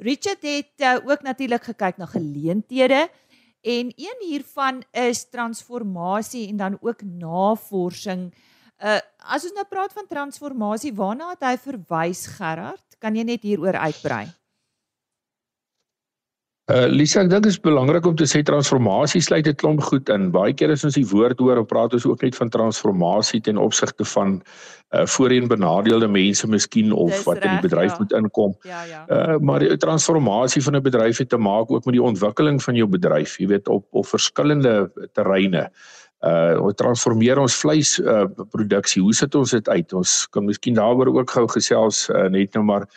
Richard 0.00 0.40
het 0.48 0.72
uh, 0.80 0.96
ook 1.04 1.28
natuurlik 1.28 1.74
gekyk 1.74 2.00
na 2.00 2.08
geleenthede 2.08 3.04
en 3.60 3.92
een 3.92 4.20
hiervan 4.24 4.80
is 4.96 5.26
transformasie 5.28 6.48
en 6.48 6.56
dan 6.56 6.80
ook 6.80 7.04
navorsing. 7.04 8.30
Uh 8.32 8.47
as 8.78 9.44
ons 9.44 9.54
nou 9.54 9.64
praat 9.68 9.92
van 9.92 10.06
transformasie, 10.06 10.94
waarna 10.94 11.32
het 11.34 11.42
hy 11.42 11.56
verwys 11.58 12.26
Gerard? 12.38 12.84
Kan 12.98 13.16
jy 13.16 13.24
net 13.24 13.42
hieroor 13.42 13.74
uitbrei? 13.74 14.26
Uh 16.68 16.84
Lisa, 16.92 17.22
ek 17.22 17.30
dink 17.32 17.46
dit 17.46 17.54
is 17.54 17.62
belangrik 17.64 18.04
om 18.04 18.16
te 18.20 18.26
sê 18.28 18.42
transformasie 18.44 19.22
sluit 19.24 19.46
'n 19.48 19.56
klomp 19.56 19.80
goed 19.88 20.10
in. 20.12 20.28
Baie 20.30 20.52
keer 20.52 20.70
as 20.70 20.84
ons 20.84 20.98
die 21.00 21.06
woord 21.08 21.38
hoor, 21.40 21.64
praat 21.64 21.94
ons 21.96 22.04
ook 22.04 22.22
net 22.22 22.36
van 22.36 22.50
transformasie 22.52 23.40
ten 23.40 23.56
opsigte 23.56 24.04
van 24.04 24.42
uh 24.92 25.06
voorheen 25.06 25.48
benadeelde 25.48 26.08
mense 26.08 26.46
miskien 26.46 26.92
of 26.92 27.10
Dis 27.10 27.24
wat 27.24 27.40
in 27.44 27.56
die 27.56 27.68
bedryf 27.68 27.92
ja. 27.92 27.96
moet 27.98 28.12
inkom. 28.12 28.52
Ja, 28.68 28.82
ja. 28.84 29.00
Uh 29.08 29.38
maar 29.40 29.64
die 29.64 29.76
transformasie 29.76 30.62
van 30.62 30.76
'n 30.76 30.82
bedryf 30.82 31.18
het 31.18 31.28
te 31.28 31.38
maak 31.38 31.70
ook 31.70 31.84
met 31.84 31.96
die 31.96 32.04
ontwikkeling 32.04 32.62
van 32.62 32.74
jou 32.74 32.88
bedryf, 32.88 33.38
jy 33.38 33.46
weet 33.46 33.68
op 33.68 33.86
op 33.90 34.06
verskillende 34.06 34.92
terreine. 35.12 35.70
Uh 36.26 36.58
ons 36.66 36.74
transformeer 36.74 37.38
ons 37.38 37.54
vleis 37.54 37.92
uh 38.02 38.24
produksie. 38.50 39.02
Hoe 39.02 39.14
sit 39.14 39.34
ons 39.38 39.50
dit 39.54 39.68
uit? 39.68 39.92
Ons 39.94 40.26
kan 40.34 40.42
miskien 40.42 40.74
daaroor 40.74 41.12
ook 41.14 41.30
gou 41.30 41.46
gesels 41.52 42.08
uh, 42.10 42.26
net 42.26 42.58
nou 42.58 42.64
maar 42.66 42.88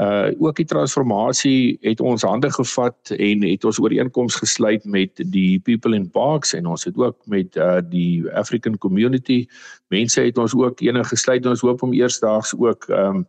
uh 0.00 0.32
ook 0.40 0.56
die 0.56 0.64
transformasie 0.64 1.76
het 1.84 2.00
ons 2.00 2.24
hande 2.24 2.48
gevat 2.50 3.12
en 3.12 3.42
het 3.44 3.64
ons 3.68 3.78
ooreenkomste 3.78 4.46
gesluit 4.46 4.84
met 4.84 5.20
die 5.34 5.60
People 5.60 5.96
in 5.96 6.08
Parks 6.10 6.54
en 6.56 6.66
ons 6.66 6.84
het 6.88 6.96
ook 6.96 7.18
met 7.28 7.56
uh 7.60 7.82
die 7.84 8.24
African 8.32 8.78
Community 8.78 9.44
mense 9.92 10.24
het 10.24 10.38
ons 10.38 10.56
ook 10.56 10.80
enige 10.80 11.12
gesluit 11.12 11.46
ons 11.46 11.60
hoop 11.60 11.82
om 11.82 11.92
eersdaags 11.92 12.54
ook 12.56 12.88
um 12.88 13.26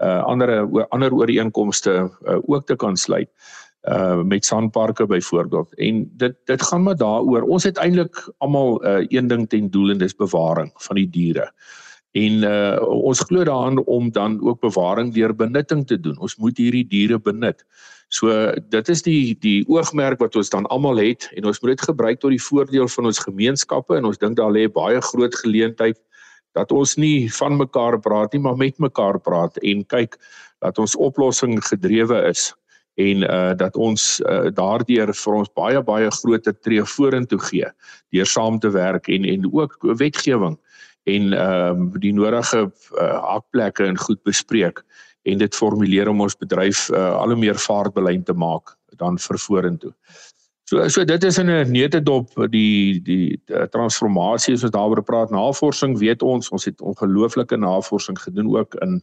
uh 0.00 0.22
ander 0.24 0.64
ander 0.88 1.12
ooreenkomste 1.12 2.08
uh, 2.08 2.38
ook 2.48 2.66
te 2.66 2.76
kan 2.76 2.96
sluit 2.96 3.28
uh 3.86 4.22
met 4.22 4.44
Sanparke 4.44 5.06
byvoorbeeld 5.06 5.74
en 5.74 6.10
dit 6.16 6.34
dit 6.44 6.62
gaan 6.62 6.82
maar 6.82 6.96
daaroor 6.96 7.42
ons 7.42 7.64
het 7.64 7.78
eintlik 7.78 8.22
almal 8.38 8.80
uh, 8.84 9.04
een 9.08 9.26
ding 9.26 9.48
ten 9.48 9.70
doel 9.70 9.90
en 9.90 9.98
dis 9.98 10.16
bewaring 10.16 10.72
van 10.74 10.96
die 10.96 11.10
diere 11.10 11.52
En 12.16 12.44
uh, 12.48 12.80
ons 12.88 13.20
glo 13.28 13.44
daaraan 13.44 13.82
om 13.84 14.08
dan 14.12 14.38
ook 14.40 14.60
bewaring 14.60 15.12
deur 15.14 15.34
benutting 15.36 15.86
te 15.86 16.00
doen. 16.00 16.16
Ons 16.18 16.36
moet 16.40 16.56
hierdie 16.56 16.86
diere 16.88 17.18
benut. 17.20 17.64
So 18.08 18.32
dit 18.72 18.88
is 18.88 19.02
die 19.02 19.36
die 19.42 19.66
oogmerk 19.68 20.22
wat 20.22 20.36
ons 20.38 20.48
dan 20.54 20.68
almal 20.72 21.02
het 21.02 21.26
en 21.34 21.48
ons 21.50 21.60
moet 21.60 21.74
dit 21.74 21.86
gebruik 21.88 22.20
tot 22.22 22.32
die 22.32 22.42
voordeel 22.42 22.88
van 22.88 23.10
ons 23.10 23.20
gemeenskappe 23.24 23.98
en 23.98 24.06
ons 24.08 24.20
dink 24.22 24.38
daar 24.38 24.54
lê 24.54 24.68
baie 24.70 25.00
groot 25.10 25.34
geleentheid 25.42 25.98
dat 26.56 26.72
ons 26.72 26.94
nie 26.96 27.26
van 27.36 27.58
mekaar 27.58 27.98
praat 28.00 28.32
nie 28.32 28.40
maar 28.46 28.56
met 28.56 28.78
mekaar 28.78 29.18
praat 29.20 29.58
en 29.58 29.82
kyk 29.90 30.14
dat 30.62 30.78
ons 30.78 30.94
oplossing 30.96 31.58
gedrewe 31.66 32.22
is 32.30 32.52
en 32.96 33.22
uh 33.22 33.54
dat 33.56 33.76
ons 33.76 34.04
uh, 34.24 34.48
daardeur 34.56 35.12
vir 35.14 35.34
ons 35.40 35.50
baie 35.54 35.82
baie 35.84 36.10
groter 36.10 36.54
tree 36.64 36.84
vorentoe 36.96 37.40
gee 37.48 37.68
deur 38.14 38.30
saam 38.30 38.58
te 38.58 38.70
werk 38.72 39.08
en 39.08 39.24
en 39.24 39.48
ook 39.52 39.76
wetgewing 40.00 40.56
en 41.06 41.32
ehm 41.32 41.82
um, 41.82 41.90
die 42.00 42.12
nodige 42.12 42.64
uh, 42.66 43.18
hakplekke 43.32 43.84
en 43.86 43.98
goed 43.98 44.22
bespreek 44.22 44.82
en 45.22 45.38
dit 45.38 45.54
formuleer 45.54 46.08
om 46.08 46.20
ons 46.24 46.38
bedryf 46.38 46.88
uh, 46.90 47.12
al 47.20 47.34
hoe 47.34 47.38
meer 47.38 47.58
vaartbelyn 47.58 48.24
te 48.24 48.34
maak 48.34 48.74
dan 48.96 49.18
vir 49.18 49.38
vorentoe. 49.38 49.92
So 50.66 50.88
so 50.88 51.04
dit 51.04 51.24
is 51.24 51.38
in 51.38 51.50
'n 51.50 51.70
neutedop 51.70 52.32
die 52.50 53.00
die, 53.02 53.38
die 53.46 53.68
transformasie 53.70 54.54
as 54.54 54.64
ons 54.66 54.74
daaroor 54.74 55.02
praat 55.02 55.30
navorsing 55.30 55.98
weet 55.98 56.22
ons 56.22 56.50
ons 56.50 56.64
het 56.64 56.80
ongelooflike 56.80 57.56
navorsing 57.56 58.18
gedoen 58.18 58.50
ook 58.56 58.74
in 58.74 59.02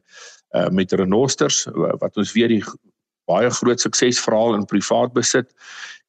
uh, 0.52 0.70
met 0.70 0.92
renosters 0.92 1.68
wat 1.74 2.18
ons 2.18 2.34
weet 2.34 2.50
die 2.50 2.64
baie 3.30 3.50
groot 3.50 3.80
suksesverhaal 3.80 4.58
in 4.58 4.66
privaat 4.66 5.14
besit. 5.14 5.52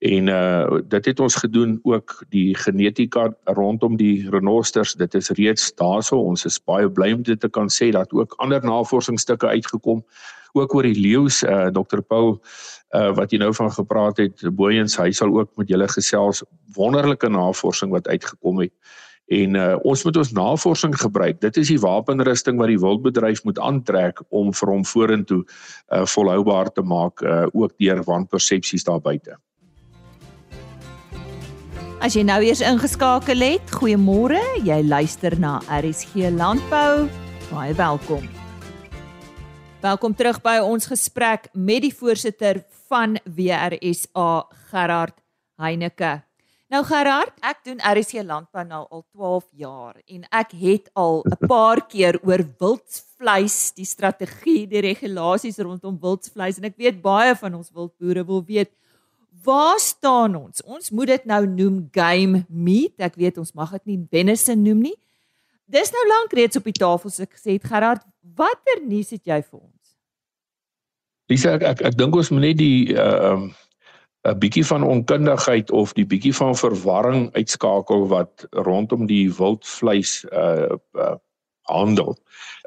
En 0.05 0.29
uh 0.29 0.81
dit 0.89 1.05
het 1.05 1.21
ons 1.21 1.35
gedoen 1.35 1.79
ook 1.83 2.25
die 2.29 2.55
genetika 2.57 3.31
rondom 3.45 3.97
die 3.97 4.31
renosters. 4.31 4.95
Dit 4.95 5.15
is 5.15 5.31
reeds 5.31 5.73
daarso. 5.75 6.19
Ons 6.19 6.45
is 6.45 6.61
baie 6.65 6.91
bly 6.91 7.13
om 7.13 7.23
dit 7.23 7.41
te 7.41 7.49
kan 7.49 7.71
sê 7.73 7.91
dat 7.91 8.13
ook 8.13 8.35
ander 8.37 8.65
navorsingsstukke 8.65 9.47
uitgekom 9.47 10.05
ook 10.55 10.75
oor 10.75 10.87
die 10.87 11.01
leeu's 11.01 11.43
uh 11.43 11.71
Dr 11.75 12.03
Paul 12.03 12.37
uh 12.95 13.11
wat 13.15 13.33
jy 13.33 13.39
nou 13.43 13.55
van 13.55 13.73
gepraat 13.73 14.21
het 14.23 14.45
Booyens 14.55 14.99
hy 14.99 15.11
sal 15.13 15.33
ook 15.35 15.51
met 15.57 15.69
julle 15.69 15.89
gesels. 15.89 16.45
Wonderlike 16.77 17.29
navorsing 17.29 17.91
wat 17.91 18.09
uitgekom 18.09 18.61
het 18.61 18.73
En 19.33 19.55
uh, 19.57 19.77
ons 19.83 20.05
moet 20.05 20.17
ons 20.21 20.33
navorsing 20.37 20.93
gebruik. 21.01 21.41
Dit 21.41 21.57
is 21.57 21.71
die 21.73 21.81
wapenrusting 21.81 22.59
wat 22.61 22.69
die 22.69 22.81
wildbedryf 22.81 23.45
moet 23.45 23.59
aantrek 23.59 24.21
om 24.29 24.53
vir 24.53 24.73
hom 24.73 24.85
vorentoe 24.85 25.41
uh, 25.45 26.05
volhoubaar 26.05 26.73
te 26.73 26.85
maak 26.85 27.25
uh, 27.25 27.47
ook 27.53 27.73
deur 27.81 28.05
wanpersepsies 28.05 28.85
daar 28.85 29.01
buite. 29.01 29.39
As 32.05 32.13
jy 32.13 32.21
nou 32.29 32.43
eers 32.45 32.61
ingeskakel 32.61 33.41
het, 33.41 33.71
goeiemôre. 33.81 34.43
Jy 34.67 34.83
luister 34.85 35.39
na 35.41 35.57
RSG 35.73 36.29
Landbou. 36.37 37.07
Baie 37.49 37.73
welkom. 37.79 38.27
Welkom 39.81 40.13
terug 40.17 40.43
by 40.45 40.59
ons 40.65 40.89
gesprek 40.89 41.49
met 41.53 41.81
die 41.85 41.95
voorsitter 41.97 42.61
van 42.93 43.17
WRSA, 43.25 44.45
Gerard 44.69 45.17
Heineke. 45.57 46.19
Nou 46.75 46.81
Gerard, 46.83 47.37
ek 47.47 47.61
doen 47.69 47.79
RC 47.79 48.25
landbou 48.27 48.63
nou 48.67 48.81
al 48.91 49.03
12 49.15 49.45
jaar 49.63 49.95
en 50.11 50.25
ek 50.35 50.57
het 50.59 50.89
al 50.99 51.21
'n 51.23 51.47
paar 51.47 51.79
keer 51.87 52.19
oor 52.27 52.43
wildvleis, 52.59 53.71
die 53.79 53.87
strategie, 53.87 54.67
die 54.67 54.83
regulasies 54.83 55.59
rondom 55.59 55.95
wildvleis 56.03 56.59
en 56.59 56.65
ek 56.65 56.75
weet 56.77 56.99
baie 57.03 57.37
van 57.37 57.55
ons 57.55 57.71
wildboere 57.71 58.27
wil 58.27 58.43
weet 58.43 58.73
waar 59.45 59.79
staan 59.79 60.35
ons? 60.35 60.63
Ons 60.67 60.91
moet 60.91 61.07
dit 61.07 61.25
nou 61.25 61.47
noem 61.47 61.89
game 61.93 62.45
meat. 62.49 62.95
Ek 62.99 63.15
weet 63.15 63.39
ons 63.39 63.53
mag 63.53 63.71
dit 63.71 63.87
nie 63.87 64.07
venison 64.11 64.63
noem 64.63 64.81
nie. 64.81 64.97
Dis 65.67 65.93
nou 65.93 66.09
lank 66.09 66.33
reeds 66.33 66.57
op 66.57 66.65
die 66.65 66.73
tafel 66.73 67.11
so 67.11 67.23
ek 67.23 67.39
gesê 67.39 67.53
het 67.53 67.65
Gerard, 67.65 68.03
watter 68.35 68.83
nuus 68.83 69.11
het 69.11 69.23
jy 69.23 69.43
vir 69.43 69.61
ons? 69.61 69.97
Lisa, 71.29 71.55
ek 71.55 71.63
ek, 71.63 71.83
ek 71.83 71.97
dink 71.97 72.17
ons 72.17 72.31
moet 72.31 72.41
net 72.41 72.59
die 72.59 72.97
uh 72.99 73.31
um 73.31 73.55
'n 74.25 74.39
bietjie 74.41 74.65
van 74.67 74.83
onkundigheid 74.83 75.71
of 75.71 75.93
die 75.93 76.07
bietjie 76.09 76.33
van 76.35 76.57
verwarring 76.57 77.29
uitskakel 77.37 78.07
wat 78.09 78.47
rondom 78.51 79.07
die 79.07 79.29
wildvleis 79.29 80.25
uh, 80.33 80.73
uh 80.97 81.15
handel. 81.65 82.17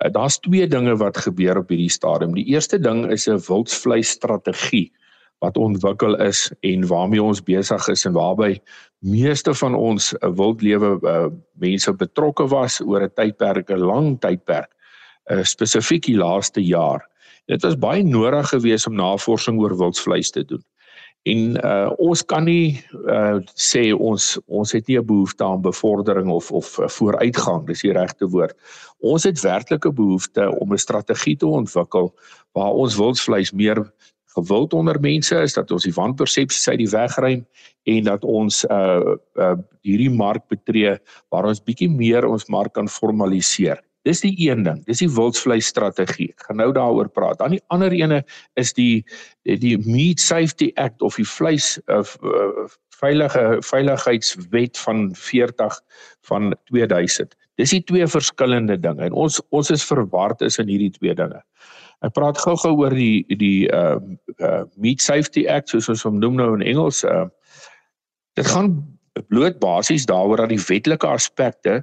Uh, 0.02 0.10
Daar's 0.12 0.40
twee 0.40 0.68
dinge 0.68 0.96
wat 0.98 1.18
gebeur 1.18 1.58
op 1.58 1.70
hierdie 1.70 1.90
stadium. 1.90 2.34
Die 2.34 2.46
eerste 2.54 2.80
ding 2.80 3.06
is 3.12 3.28
'n 3.28 3.42
wildvleis 3.48 4.10
strategie 4.10 4.92
wat 5.40 5.58
ontwikkel 5.58 6.18
is 6.22 6.52
en 6.62 6.88
waarmee 6.88 7.22
ons 7.24 7.44
besig 7.44 7.88
is 7.88 8.06
en 8.06 8.14
waarby 8.14 8.58
meeste 9.00 9.54
van 9.54 9.76
ons 9.76 10.14
uh, 10.14 10.30
wildlewe 10.30 10.98
uh, 11.02 11.28
mense 11.54 11.94
betrokke 11.94 12.48
was 12.48 12.82
oor 12.82 13.02
'n 13.02 13.14
tydperk, 13.14 13.70
'n 13.70 13.86
lang 13.86 14.20
tydperk, 14.20 14.70
uh, 15.32 15.44
spesifiek 15.44 16.06
die 16.06 16.18
laaste 16.18 16.62
jaar. 16.62 17.06
Dit 17.46 17.62
was 17.62 17.78
baie 17.78 18.04
nodig 18.04 18.50
geweest 18.50 18.88
om 18.88 18.96
navorsing 18.96 19.60
oor 19.60 19.78
wildvleis 19.78 20.32
te 20.32 20.46
doen. 20.46 20.64
En 21.24 21.58
uh 21.66 21.90
ons 21.98 22.26
kan 22.26 22.44
nie 22.44 22.84
uh 22.94 23.40
sê 23.56 23.92
ons 23.94 24.40
ons 24.46 24.72
het 24.72 24.88
nie 24.88 24.98
'n 25.00 25.06
behoefte 25.06 25.44
aan 25.44 25.62
bevordering 25.62 26.30
of 26.30 26.52
of 26.52 26.80
uh, 26.80 26.88
vooruitgang, 26.88 27.66
dis 27.68 27.82
die 27.82 27.92
regte 27.92 28.28
woord. 28.28 28.56
Ons 29.00 29.24
het 29.24 29.42
werklike 29.42 29.92
behoefte 29.92 30.60
om 30.60 30.74
'n 30.74 30.78
strategie 30.78 31.38
te 31.38 31.48
ontwikkel 31.48 32.14
waar 32.54 32.74
ons 32.74 32.96
wildsvleis 32.96 33.52
meer 33.52 33.92
gewild 34.38 34.74
onder 34.74 35.00
mense 35.00 35.36
is, 35.42 35.54
dat 35.54 35.72
ons 35.72 35.84
die 35.84 35.94
wanpersepsies 35.94 36.70
uit 36.70 36.78
die 36.78 36.90
weg 36.94 37.16
ruim 37.18 37.46
en 37.84 38.04
dat 38.04 38.24
ons 38.24 38.64
uh 38.70 39.16
uh 39.36 39.56
hierdie 39.82 40.12
mark 40.12 40.48
betree 40.48 40.98
waar 41.30 41.46
ons 41.46 41.64
bietjie 41.64 41.90
meer 41.90 42.28
ons 42.28 42.48
mark 42.48 42.74
kan 42.74 42.88
formaliseer. 42.88 43.82
Dis 44.08 44.24
die 44.24 44.34
een 44.40 44.64
ding. 44.64 44.80
Dis 44.88 45.02
die 45.04 45.10
wildsvleis 45.12 45.68
strategie. 45.68 46.30
Ek 46.36 46.48
gaan 46.48 46.62
nou 46.62 46.70
daaroor 46.76 47.10
praat. 47.12 47.42
Dan 47.42 47.58
die 47.58 47.64
ander 47.74 47.92
ene 47.92 48.22
is 48.60 48.72
die 48.78 49.04
die 49.44 49.76
Meat 49.84 50.24
Safety 50.24 50.72
Act 50.80 51.04
of 51.04 51.20
die 51.20 51.28
vleis 51.28 51.76
uh, 51.92 52.04
uh, 52.24 52.68
veilige 52.98 53.58
veiligheidswet 53.66 54.80
van 54.86 55.12
40 55.16 55.82
van 56.30 56.56
2000. 56.72 57.36
Dis 57.58 57.74
die 57.74 57.84
twee 57.90 58.08
verskillende 58.08 58.78
dinge 58.80 59.10
en 59.10 59.18
ons 59.18 59.42
ons 59.50 59.72
is 59.74 59.86
verward 59.86 60.42
is 60.46 60.60
in 60.62 60.72
hierdie 60.72 60.94
twee 60.96 61.16
dinge. 61.18 61.42
Ek 62.06 62.14
praat 62.14 62.38
gou-gou 62.38 62.76
oor 62.78 62.94
die 62.94 63.26
die 63.42 63.68
uh, 63.74 63.98
uh 64.38 64.64
Meat 64.78 65.02
Safety 65.02 65.48
Act 65.50 65.74
soos 65.74 65.90
ons 65.90 66.06
hom 66.06 66.22
noem 66.22 66.38
nou 66.40 66.54
in 66.60 66.66
Engels. 66.66 67.04
Uh 67.04 67.26
dit 68.38 68.46
gaan 68.54 68.76
bloot 69.34 69.58
basies 69.58 70.06
daaroor 70.06 70.44
dat 70.44 70.52
die 70.54 70.62
wetlike 70.62 71.08
aspekte 71.10 71.80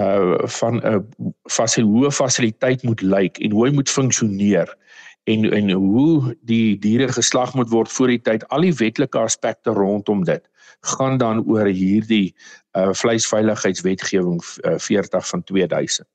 uh 0.00 0.38
van 0.58 0.80
'n 0.82 1.06
fasil 1.50 1.84
hoe 1.84 2.10
fasiliteit 2.10 2.82
moet 2.82 3.02
lyk 3.02 3.38
en 3.38 3.50
hoe 3.50 3.66
hy 3.66 3.72
moet 3.72 3.90
funksioneer 3.90 4.76
en 5.24 5.50
en 5.50 5.70
hoe 5.70 6.36
die 6.42 6.78
diere 6.78 7.08
geslag 7.12 7.54
moet 7.54 7.70
word 7.70 7.92
voor 7.92 8.08
die 8.08 8.20
tyd 8.20 8.48
al 8.48 8.60
die 8.60 8.74
wetlike 8.74 9.18
aspekte 9.18 9.70
rondom 9.70 10.24
dit 10.24 10.48
gaan 10.84 11.18
dan 11.18 11.44
oor 11.46 11.66
hierdie 11.66 12.34
uh 12.76 12.90
vleisveiligheidswetgewing 12.92 14.42
uh, 14.42 14.74
40 14.78 15.28
van 15.28 15.42
2000. 15.42 16.08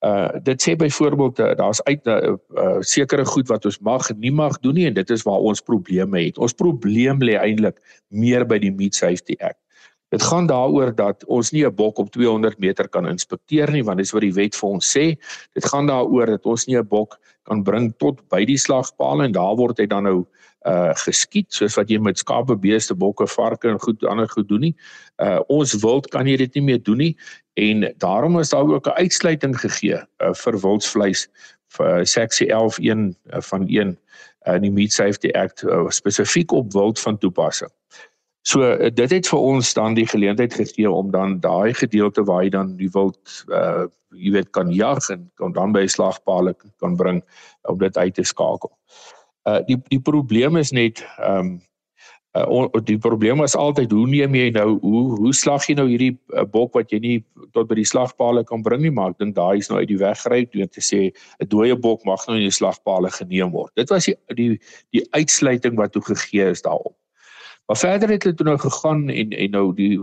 Uh 0.00 0.28
dit 0.42 0.62
sê 0.68 0.76
byvoorbeeld 0.76 1.38
uh, 1.38 1.54
daar's 1.54 1.82
uit 1.82 2.04
'n 2.04 2.10
uh, 2.10 2.34
uh, 2.54 2.76
sekere 2.80 3.24
goed 3.24 3.48
wat 3.48 3.64
ons 3.64 3.78
mag 3.78 4.10
en 4.10 4.18
nie 4.18 4.32
mag 4.32 4.58
doen 4.60 4.74
nie 4.74 4.86
en 4.86 4.94
dit 4.94 5.10
is 5.10 5.22
waar 5.22 5.40
ons 5.40 5.60
probleme 5.60 6.24
het. 6.24 6.38
Ons 6.38 6.52
probleem 6.52 7.22
lê 7.22 7.38
eintlik 7.40 7.80
meer 8.08 8.46
by 8.46 8.58
die 8.58 8.72
Meat 8.72 8.94
Safety 8.94 9.34
Act. 9.38 9.63
Dit 10.14 10.22
gaan 10.22 10.46
daaroor 10.46 10.92
dat 10.94 11.24
ons 11.26 11.50
nie 11.50 11.64
'n 11.66 11.74
bok 11.74 11.98
op 11.98 12.10
200 12.10 12.58
meter 12.58 12.88
kan 12.88 13.06
inspekteer 13.06 13.70
nie 13.70 13.82
want 13.82 13.98
dis 13.98 14.12
wat 14.12 14.22
die 14.22 14.34
wet 14.34 14.54
vir 14.54 14.68
ons 14.68 14.96
sê. 14.96 15.18
Dit 15.54 15.64
gaan 15.64 15.86
daaroor 15.86 16.26
dat 16.26 16.46
ons 16.46 16.66
nie 16.66 16.78
'n 16.78 16.86
bok 16.86 17.18
kan 17.42 17.62
bring 17.62 17.92
tot 17.98 18.20
by 18.28 18.44
die 18.44 18.58
slagpaal 18.58 19.22
en 19.22 19.32
daar 19.32 19.56
word 19.56 19.78
hy 19.78 19.86
dan 19.86 20.02
nou 20.04 20.26
uh 20.66 20.94
geskiet 20.94 21.52
soos 21.52 21.74
wat 21.76 21.90
jy 21.90 21.98
met 21.98 22.18
skape, 22.18 22.56
beeste, 22.56 22.94
bokke, 22.94 23.26
varke 23.26 23.68
en 23.68 23.78
goed 23.78 24.04
ander 24.04 24.28
goed 24.28 24.48
doen 24.48 24.60
nie. 24.60 24.74
Uh 25.18 25.40
ons 25.48 25.74
wild 25.82 26.08
kan 26.10 26.26
jy 26.26 26.36
dit 26.36 26.54
nie 26.54 26.62
meer 26.62 26.82
doen 26.82 26.98
nie 26.98 27.16
en 27.54 27.92
daarom 27.98 28.38
is 28.38 28.50
daar 28.50 28.64
ook 28.64 28.86
'n 28.86 28.98
uitsluiting 29.02 29.60
gegee 29.60 29.98
uh, 29.98 30.32
vir 30.32 30.60
wildsvleis 30.60 31.28
vir 31.68 32.06
seksie 32.06 32.48
11.1 32.48 33.14
uh, 33.34 33.40
van 33.40 33.66
1 33.68 33.98
uh, 34.46 34.54
in 34.54 34.62
die 34.62 34.70
Meat 34.70 34.92
Safety 34.92 35.30
Act 35.34 35.64
uh, 35.64 35.88
spesifiek 35.88 36.52
op 36.52 36.72
wild 36.72 37.00
van 37.00 37.18
toepassing. 37.18 37.70
So 38.44 38.60
uh, 38.60 38.90
dit 38.92 39.10
het 39.10 39.28
vir 39.28 39.40
ons 39.40 39.72
dan 39.76 39.94
die 39.96 40.06
geleentheid 40.06 40.54
gegee 40.54 40.90
om 40.90 41.10
dan 41.10 41.38
daai 41.40 41.72
gedeelte 41.74 42.24
waar 42.28 42.44
jy 42.44 42.52
dan 42.52 42.76
die 42.80 42.92
wild 42.92 43.44
uh 43.48 43.86
jy 44.14 44.30
weet 44.30 44.52
kan 44.54 44.68
jag 44.70 45.08
en 45.10 45.24
kan 45.34 45.50
dan 45.52 45.72
by 45.74 45.88
slagpale 45.90 46.52
kan 46.78 46.92
bring 46.94 47.16
om 47.66 47.78
dit 47.80 47.96
uit 47.98 48.14
te 48.14 48.22
skakel. 48.22 48.70
Uh 49.42 49.58
die 49.66 49.80
die 49.90 49.98
probleem 49.98 50.60
is 50.60 50.70
net 50.70 51.02
ehm 51.18 51.38
um, 51.38 51.48
uh, 52.36 52.68
die 52.86 52.98
probleem 52.98 53.42
is 53.42 53.56
altyd 53.56 53.90
hoe 53.90 54.06
neem 54.06 54.34
jy 54.38 54.50
nou 54.54 54.78
hoe 54.82 55.02
hoe 55.18 55.34
slag 55.34 55.66
jy 55.68 55.74
nou 55.78 55.86
hierdie 55.88 56.12
uh, 56.34 56.44
bok 56.44 56.74
wat 56.78 56.92
jy 56.92 57.00
nie 57.02 57.18
tot 57.56 57.68
by 57.70 57.78
die 57.80 57.88
slagpale 57.88 58.44
kan 58.46 58.62
bring 58.62 58.82
nie 58.84 58.92
maar 58.94 59.14
ek 59.14 59.22
dink 59.22 59.36
daai 59.38 59.58
is 59.58 59.70
nou 59.70 59.80
uit 59.80 59.90
die 59.90 60.00
weg 60.00 60.20
gery 60.22 60.44
deur 60.52 60.68
te 60.68 60.84
sê 60.84 61.00
'n 61.10 61.48
dooie 61.48 61.74
bok 61.74 62.04
mag 62.04 62.26
nou 62.28 62.36
in 62.36 62.46
die 62.46 62.58
slagpale 62.60 63.10
geneem 63.10 63.50
word. 63.56 63.72
Dit 63.74 63.90
was 63.90 64.06
die 64.06 64.16
die 64.36 64.60
die 64.92 65.06
uitsluiting 65.16 65.80
wat 65.80 65.96
toe 65.96 66.04
gegee 66.12 66.50
is 66.50 66.62
daarop. 66.62 66.94
Maar 67.66 67.76
verder 67.76 68.08
het 68.08 68.22
hulle 68.22 68.36
toe 68.36 68.46
nou 68.46 68.58
gegaan 68.58 69.08
en 69.08 69.30
en 69.30 69.50
nou 69.50 69.74
die 69.74 69.96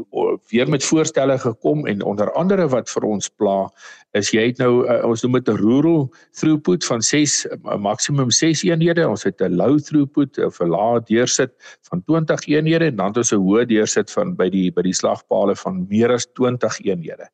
weer 0.50 0.70
met 0.70 0.84
voorstelle 0.84 1.38
gekom 1.40 1.86
en 1.88 2.02
onder 2.02 2.32
andere 2.34 2.68
wat 2.68 2.90
vir 2.90 3.04
ons 3.06 3.30
pla 3.30 3.70
is 4.18 4.32
jy 4.34 4.48
het 4.48 4.58
nou 4.58 4.72
uh, 4.90 5.04
ons 5.06 5.22
noem 5.22 5.38
dit 5.38 5.50
'n 5.50 5.60
rural 5.60 6.08
throughput 6.40 6.86
van 6.86 7.02
6 7.02 7.46
uh, 7.46 7.76
maksimum 7.78 8.32
6 8.32 8.64
eenhede. 8.64 9.08
Ons 9.10 9.24
het 9.24 9.42
'n 9.42 9.56
low 9.56 9.78
throughput 9.80 10.38
of 10.46 10.60
'n 10.60 10.74
lae 10.74 11.02
deursit 11.06 11.54
van 11.90 12.04
20 12.04 12.48
eenhede 12.48 12.86
en 12.86 12.96
dan 12.96 13.08
het 13.08 13.18
ons 13.18 13.32
'n 13.32 13.46
hoë 13.46 13.66
deursit 13.66 14.12
van 14.12 14.36
by 14.36 14.50
die 14.50 14.72
by 14.72 14.82
die 14.82 14.98
slagpale 14.98 15.56
van 15.56 15.86
meer 15.90 16.12
as 16.12 16.26
20 16.34 16.80
eenhede. 16.80 17.30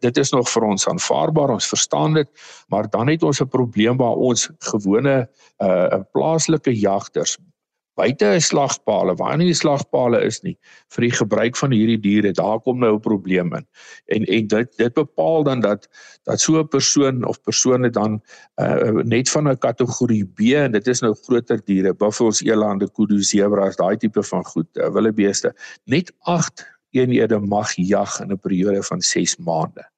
Dit 0.00 0.16
is 0.16 0.30
nog 0.30 0.48
vir 0.50 0.62
ons 0.62 0.86
aanvaarbaar 0.88 1.50
ons 1.50 1.66
verstaan 1.66 2.14
dit 2.14 2.28
maar 2.68 2.90
dan 2.90 3.08
het 3.08 3.22
ons 3.22 3.40
'n 3.40 3.48
probleem 3.48 3.96
waar 3.96 4.16
ons 4.16 4.50
gewone 4.58 5.28
uh 5.58 5.98
plaaslike 6.12 6.78
jagters 6.78 7.38
buite 7.94 8.26
'n 8.26 8.40
slagpale 8.40 9.14
waar 9.14 9.36
nie 9.36 9.46
die 9.46 9.58
slagpale 9.58 10.20
is 10.24 10.42
nie 10.42 10.56
vir 10.94 11.06
die 11.06 11.14
gebruik 11.18 11.56
van 11.56 11.70
hierdie 11.70 12.00
diere 12.00 12.32
daar 12.32 12.60
kom 12.60 12.78
nou 12.78 12.94
'n 12.94 13.00
probleem 13.00 13.54
in. 13.54 13.66
En 14.06 14.24
en 14.24 14.46
dit 14.46 14.76
dit 14.76 14.94
bepaal 14.94 15.44
dan 15.44 15.60
dat 15.60 15.88
dat 16.24 16.40
so 16.40 16.58
'n 16.58 16.68
persoon 16.68 17.24
of 17.24 17.40
persone 17.42 17.90
dan 17.90 18.20
uh, 18.56 19.02
net 19.04 19.30
van 19.30 19.48
'n 19.48 19.58
kategorie 19.58 20.24
B 20.24 20.40
en 20.54 20.72
dit 20.72 20.86
is 20.86 21.00
nou 21.00 21.14
groter 21.14 21.60
diere 21.64 21.94
buffels 21.94 22.42
elande 22.42 22.90
kudu 22.90 23.22
zebras 23.22 23.76
daai 23.76 23.96
tipe 23.96 24.22
van 24.22 24.44
goed 24.44 24.68
uh, 24.76 24.88
wildebeeste 24.88 25.54
net 25.84 26.12
8 26.18 26.66
eenhede 26.90 27.38
mag 27.38 27.72
jag 27.76 28.20
in 28.20 28.32
'n 28.32 28.38
periode 28.38 28.82
van 28.82 29.00
6 29.00 29.36
maande. 29.36 29.92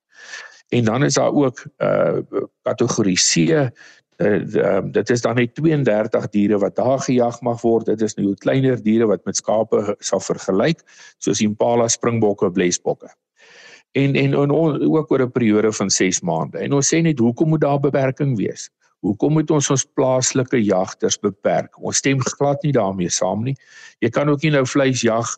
En 0.68 0.84
dan 0.84 1.04
is 1.04 1.14
daar 1.14 1.32
ook 1.32 1.64
uh 1.78 2.18
kategorie 2.62 3.16
C 3.16 3.70
uh, 4.18 4.80
dit 4.92 5.10
is 5.10 5.20
dan 5.20 5.36
net 5.36 5.54
32 5.54 6.28
diere 6.32 6.58
wat 6.58 6.76
daar 6.76 6.98
gejag 6.98 7.40
mag 7.40 7.60
word. 7.60 7.86
Dit 7.86 8.02
is 8.02 8.14
nou 8.14 8.34
kleiner 8.34 8.82
diere 8.82 9.06
wat 9.06 9.24
met 9.24 9.36
skape 9.36 9.96
sal 9.98 10.20
vergelyk, 10.20 10.82
soos 11.18 11.40
impala, 11.44 11.88
springbokke, 11.88 12.50
blesbokke. 12.50 13.12
En 13.96 14.14
en, 14.14 14.34
en 14.34 14.52
ook 14.52 15.10
oor 15.10 15.22
'n 15.22 15.32
periode 15.32 15.72
van 15.72 15.90
6 15.90 16.20
maande. 16.20 16.58
En 16.58 16.72
ons 16.72 16.94
sê 16.94 17.00
net 17.02 17.18
hoekom 17.18 17.48
moet 17.48 17.60
daar 17.60 17.80
beperking 17.80 18.36
wees? 18.36 18.70
Hoekom 19.04 19.36
moet 19.36 19.50
ons 19.52 19.68
ons 19.70 19.84
plaaslike 19.94 20.58
jagters 20.64 21.18
beperk? 21.20 21.76
Ons 21.84 22.00
stem 22.00 22.22
glad 22.24 22.62
nie 22.64 22.72
daarmee 22.72 23.12
saam 23.12 23.44
nie. 23.44 23.54
Jy 24.00 24.10
kan 24.14 24.30
ook 24.32 24.42
nie 24.42 24.52
nou 24.54 24.64
vleis 24.66 25.02
jag 25.04 25.28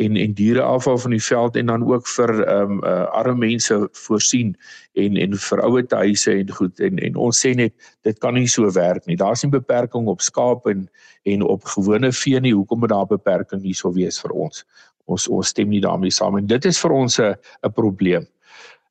en 0.00 0.16
en 0.16 0.34
diere 0.34 0.62
afval 0.64 0.98
van 0.98 1.14
die 1.14 1.22
veld 1.22 1.56
en 1.60 1.68
dan 1.72 1.84
ook 1.84 2.08
vir 2.08 2.32
ehm 2.40 2.70
um, 2.70 2.80
uh, 2.88 3.04
arme 3.20 3.38
mense 3.44 3.78
voorsien 4.06 4.54
en 4.96 5.16
en 5.16 5.36
vir 5.36 5.64
ouer 5.68 5.86
huise 6.02 6.32
en 6.32 6.50
goed 6.58 6.80
en 6.80 6.98
en 6.98 7.20
ons 7.28 7.44
sê 7.46 7.54
net 7.54 7.74
dit 8.08 8.18
kan 8.18 8.34
nie 8.34 8.48
so 8.48 8.72
werk 8.72 9.06
nie. 9.06 9.16
Daar's 9.16 9.44
nie 9.44 9.52
beperking 9.52 10.08
op 10.08 10.24
skaap 10.24 10.66
en 10.66 10.88
en 11.22 11.42
op 11.42 11.64
gewone 11.76 12.12
vee 12.12 12.40
nie. 12.40 12.54
Hoekom 12.54 12.78
moet 12.78 12.94
daar 12.96 13.06
beperking 13.06 13.62
hierso 13.62 13.92
wees 13.92 14.20
vir 14.20 14.32
ons? 14.32 14.64
Ons 15.04 15.28
ons 15.28 15.48
stem 15.48 15.68
nie 15.68 15.84
daarmee 15.84 16.10
saam 16.10 16.36
en 16.40 16.46
dit 16.46 16.64
is 16.64 16.80
vir 16.80 16.92
ons 16.92 17.20
'n 17.20 17.34
'n 17.62 17.72
probleem. 17.72 18.26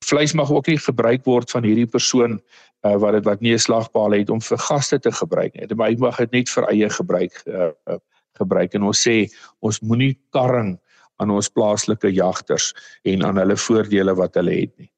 Vleis 0.02 0.34
mag 0.34 0.50
ook 0.50 0.66
nie 0.66 0.78
gebruik 0.78 1.24
word 1.24 1.50
van 1.50 1.64
hierdie 1.64 1.86
persoon 1.86 2.40
uh, 2.86 2.96
wat 2.98 3.12
dit 3.18 3.24
wat 3.24 3.40
nie 3.40 3.54
'n 3.54 3.58
slagpaal 3.58 4.12
het 4.18 4.30
om 4.30 4.40
vir 4.40 4.58
gaste 4.58 4.98
te 4.98 5.12
gebruik 5.12 5.54
nie. 5.54 5.66
Dit 5.66 5.78
mag 5.78 6.16
dit 6.16 6.32
net 6.32 6.48
vir 6.48 6.68
eie 6.70 6.88
gebruik 6.90 7.42
uh, 7.46 7.70
gebruik 8.38 8.74
en 8.74 8.82
ons 8.82 9.08
sê 9.08 9.28
ons 9.60 9.80
moenie 9.80 10.16
karring 10.32 10.78
aan 11.20 11.30
ons 11.30 11.48
plaaslike 11.48 12.10
jagters 12.10 12.72
en 13.04 13.24
aan 13.24 13.38
hulle 13.38 13.56
voordele 13.56 14.14
wat 14.18 14.34
hulle 14.34 14.54
het 14.60 14.72
nie. 14.78 14.90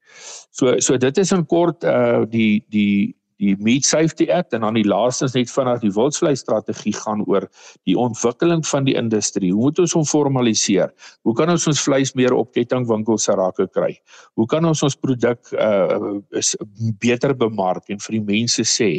So 0.54 0.78
so 0.80 0.96
dit 0.96 1.18
is 1.18 1.32
in 1.32 1.46
kort 1.46 1.84
uh 1.84 2.24
die 2.30 2.64
die 2.70 3.14
die 3.42 3.54
Meat 3.58 3.84
Safety 3.84 4.28
Act 4.30 4.54
en 4.54 4.62
dan 4.66 4.76
die 4.78 4.86
laastens 4.86 5.34
net 5.34 5.50
vinnig 5.50 5.80
die 5.82 5.92
wildsvleis 5.94 6.42
strategie 6.44 6.94
gaan 6.96 7.24
oor 7.26 7.46
die 7.88 7.96
ontwikkeling 7.98 8.62
van 8.68 8.86
die 8.86 8.94
industrie. 8.98 9.52
Hoe 9.52 9.68
moet 9.68 9.82
ons 9.82 9.94
hom 9.96 10.06
formaliseer? 10.06 10.92
Hoe 11.26 11.34
kan 11.34 11.50
ons 11.50 11.66
ons 11.70 11.82
vleis 11.82 12.14
meer 12.14 12.34
op 12.36 12.52
kettingwinkels 12.54 13.26
se 13.28 13.36
rakke 13.38 13.66
kry? 13.74 13.92
Hoe 14.38 14.46
kan 14.50 14.64
ons 14.68 14.82
ons 14.86 14.96
produk 14.96 15.40
uh 15.58 16.20
is 16.38 16.54
beter 17.02 17.34
bemark 17.36 17.90
en 17.90 18.00
vir 18.02 18.18
die 18.18 18.24
mense 18.26 18.64
sê 18.68 18.90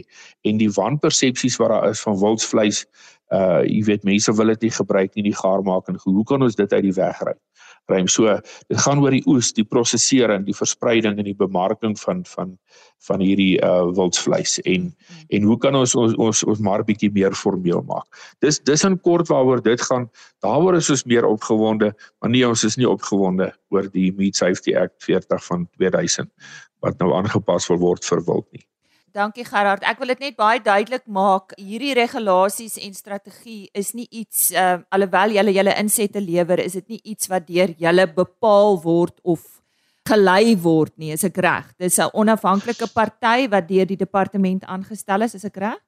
en 0.47 0.59
die 0.59 0.71
wanpersepsies 0.71 1.59
wat 1.61 1.71
daar 1.71 1.89
is 1.91 2.01
van 2.03 2.17
wildsvleis 2.19 2.85
uh 3.33 3.63
jy 3.65 3.81
weet 3.87 4.03
mense 4.05 4.33
wil 4.37 4.53
dit 4.53 4.67
nie 4.67 4.75
gebruik 4.75 5.15
nie 5.15 5.29
die 5.29 5.37
gaar 5.37 5.63
maak 5.65 5.89
en 5.89 5.97
hoe 6.03 6.25
kan 6.27 6.43
ons 6.45 6.55
dit 6.55 6.73
uit 6.73 6.83
die 6.89 6.95
weg 6.97 7.21
ry? 7.25 7.33
Ruim. 7.91 8.07
So 8.07 8.33
dit 8.69 8.79
gaan 8.81 9.01
oor 9.03 9.13
die 9.13 9.23
oes, 9.29 9.51
die 9.55 9.65
prosesering, 9.67 10.45
die 10.47 10.55
verspreiding 10.57 11.19
en 11.19 11.27
die 11.27 11.37
bemarking 11.37 11.95
van 12.01 12.23
van 12.29 12.55
van 13.05 13.21
hierdie 13.21 13.59
uh 13.63 13.91
wildsvleis 13.95 14.57
en 14.65 14.89
en 15.29 15.47
hoe 15.49 15.57
kan 15.61 15.75
ons 15.75 15.95
ons 15.95 16.15
ons, 16.21 16.43
ons 16.43 16.63
maar 16.63 16.83
bietjie 16.85 17.11
meer 17.13 17.35
formeel 17.37 17.83
maak. 17.87 18.07
Dis 18.41 18.59
dis 18.59 18.85
in 18.87 18.97
kort 19.07 19.29
waaroor 19.29 19.61
dit 19.63 19.81
gaan. 19.89 20.09
Daaroor 20.45 20.79
is 20.79 20.89
ons 20.89 21.05
meer 21.05 21.25
opgewonde, 21.25 21.93
maar 22.19 22.31
nie 22.33 22.45
ons 22.47 22.63
is 22.63 22.77
nie 22.77 22.89
opgewonde 22.89 23.51
oor 23.69 23.89
die 23.91 24.11
Meat 24.17 24.35
Safety 24.35 24.75
Act 24.75 25.03
40 25.03 25.43
van 25.49 25.67
2000 25.77 26.31
wat 26.85 26.99
nou 27.01 27.13
aangepas 27.17 27.69
wil 27.71 27.81
word 27.81 28.05
vir 28.05 28.21
wild 28.25 28.47
nie. 28.53 28.65
Dankie 29.15 29.45
Gerard. 29.47 29.84
Ek 29.88 30.01
wil 30.01 30.12
dit 30.12 30.25
net 30.25 30.36
baie 30.36 30.60
duidelik 30.60 31.06
maak. 31.08 31.54
Hierdie 31.56 31.93
regulasies 31.95 32.75
en 32.84 32.95
strategie 32.97 33.69
is 33.71 33.93
nie 33.95 34.10
iets 34.12 34.49
uh 34.51 34.82
alhoewel 34.91 35.38
julle 35.38 35.54
julle 35.56 35.75
insette 35.80 36.19
lewer, 36.19 36.60
is 36.60 36.75
dit 36.82 36.97
nie 36.97 36.99
iets 37.13 37.30
wat 37.32 37.45
deur 37.47 37.71
julle 37.80 38.06
bepaal 38.12 38.75
word 38.84 39.15
of 39.23 39.45
gelei 40.10 40.58
word 40.60 40.91
nie, 40.99 41.13
is 41.15 41.23
ek 41.23 41.39
reg? 41.39 41.69
Dis 41.80 41.97
'n 41.97 42.12
onafhanklike 42.12 42.91
party 42.93 43.47
wat 43.47 43.69
deur 43.69 43.88
die 43.88 44.01
departement 44.04 44.67
aangestel 44.67 45.23
is, 45.23 45.36
is 45.39 45.47
ek 45.47 45.62
reg? 45.63 45.80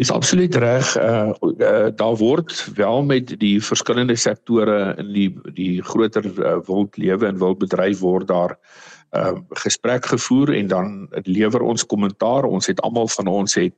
Is 0.00 0.10
absoluut 0.10 0.56
reg. 0.56 0.96
Uh, 0.96 1.36
uh 1.60 1.90
daar 1.92 2.16
word 2.16 2.56
wel 2.74 3.02
met 3.04 3.36
die 3.38 3.60
verskillende 3.60 4.16
sektore 4.16 4.96
in 4.96 5.12
die 5.12 5.28
die 5.52 5.82
groter 5.82 6.24
uh, 6.24 6.56
wildlewe 6.64 7.28
en 7.28 7.38
wildbedryf 7.38 8.00
word 8.00 8.32
daar 8.32 8.56
uh 8.56 8.91
gesprek 9.60 10.06
gevoer 10.08 10.54
en 10.56 10.66
dan 10.66 11.08
lewer 11.28 11.60
ons 11.60 11.86
kommentaar. 11.86 12.44
Ons 12.48 12.66
het 12.66 12.80
almal 12.80 13.08
van 13.12 13.26
ons 13.28 13.54
het 13.54 13.74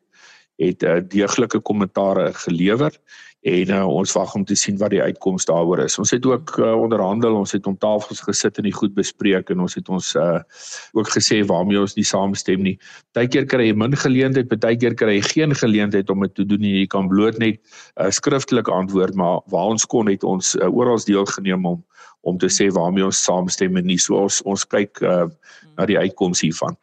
het 0.63 0.83
uh, 0.83 1.01
deeglike 1.11 1.59
kommentaar 1.67 2.35
gelewer 2.35 2.95
en 3.45 3.71
uh, 3.77 3.83
ons 3.85 4.13
wag 4.17 4.35
om 4.39 4.45
te 4.49 4.57
sien 4.57 4.79
wat 4.81 4.95
die 4.95 5.03
uitkoms 5.03 5.45
daaroor 5.45 5.83
is. 5.85 5.99
Ons 6.01 6.15
het 6.15 6.25
ook 6.27 6.55
uh, 6.57 6.71
onderhandel, 6.81 7.35
ons 7.37 7.53
het 7.53 7.67
om 7.69 7.77
tafels 7.77 8.23
gesit 8.25 8.57
en 8.61 8.65
die 8.65 8.73
goed 8.73 8.95
bespreek 8.97 9.51
en 9.53 9.61
ons 9.67 9.75
het 9.77 9.91
ons 9.93 10.15
uh, 10.17 10.39
ook 10.97 11.11
gesê 11.13 11.43
waarmee 11.45 11.83
ons 11.83 11.97
nie 11.99 12.07
saamstem 12.09 12.63
nie. 12.65 12.77
Partykeer 13.13 13.49
kry 13.51 13.67
jy 13.69 13.75
min 13.77 13.97
geleentheid, 14.01 14.49
partykeer 14.49 14.97
kry 14.97 15.19
jy 15.19 15.27
geen 15.29 15.57
geleentheid 15.61 16.13
om 16.15 16.25
dit 16.25 16.35
te 16.39 16.47
doen 16.49 16.65
nie. 16.65 16.73
Jy 16.79 16.87
kan 16.95 17.11
bloot 17.11 17.37
net 17.43 17.61
uh, 18.01 18.09
skriftelike 18.09 18.73
antwoord, 18.73 19.19
maar 19.19 19.43
waar 19.53 19.75
ons 19.75 19.85
kon 19.93 20.09
het 20.09 20.25
ons 20.25 20.55
uh, 20.57 20.71
oral 20.73 21.03
deelgeneem 21.05 21.69
om 21.69 21.83
om 22.25 22.39
te 22.39 22.49
sê 22.49 22.71
waarmee 22.73 23.05
ons 23.05 23.25
saamstem 23.25 23.77
en 23.77 23.87
nie. 23.87 24.01
So 24.01 24.19
ons 24.25 24.41
ons 24.49 24.65
kyk 24.65 25.01
uh, 25.05 25.29
na 25.77 25.87
die 25.87 25.99
uitkoms 26.01 26.43
hiervan. 26.45 26.77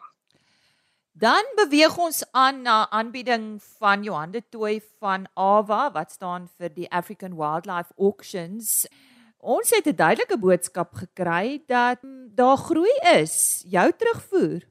Dan 1.21 1.45
beweeg 1.57 1.97
ons 2.01 2.23
aan 2.31 2.63
na 2.65 2.89
aanbieding 2.89 3.59
van 3.77 4.03
Johan 4.03 4.31
de 4.33 4.41
Tooi 4.49 4.79
van 4.99 5.27
AWA 5.33 5.91
wat 5.93 6.11
staan 6.11 6.47
vir 6.57 6.73
die 6.73 6.89
African 6.89 7.35
Wildlife 7.37 7.93
Auctions. 7.97 8.87
Ons 9.37 9.69
het 9.69 9.85
'n 9.85 9.95
duidelike 9.95 10.37
boodskap 10.37 10.93
gekry 10.93 11.61
dat 11.67 11.99
daar 12.35 12.57
groei 12.57 12.93
is. 13.21 13.63
Jou 13.69 13.91
terugvoer. 13.97 14.70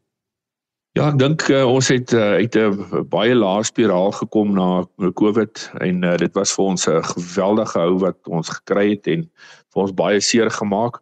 Ja, 0.98 1.04
ek 1.06 1.20
dink 1.20 1.44
uh, 1.54 1.60
ons 1.70 1.86
het 1.92 2.10
uh, 2.18 2.40
uit 2.42 2.56
'n 2.58 3.04
baie 3.12 3.34
lae 3.34 3.62
spiraal 3.62 4.10
gekom 4.10 4.56
na 4.58 4.82
COVID 5.20 5.60
en 5.86 6.02
uh, 6.02 6.16
dit 6.18 6.32
was 6.34 6.50
vir 6.56 6.64
ons 6.64 6.86
'n 6.90 7.04
geweldige 7.14 7.78
hou 7.78 7.98
wat 8.02 8.18
ons 8.26 8.50
gekry 8.50 8.88
het 8.90 9.06
en 9.06 9.22
vir 9.70 9.82
ons 9.82 9.94
baie 9.94 10.20
seer 10.20 10.50
gemaak. 10.50 10.98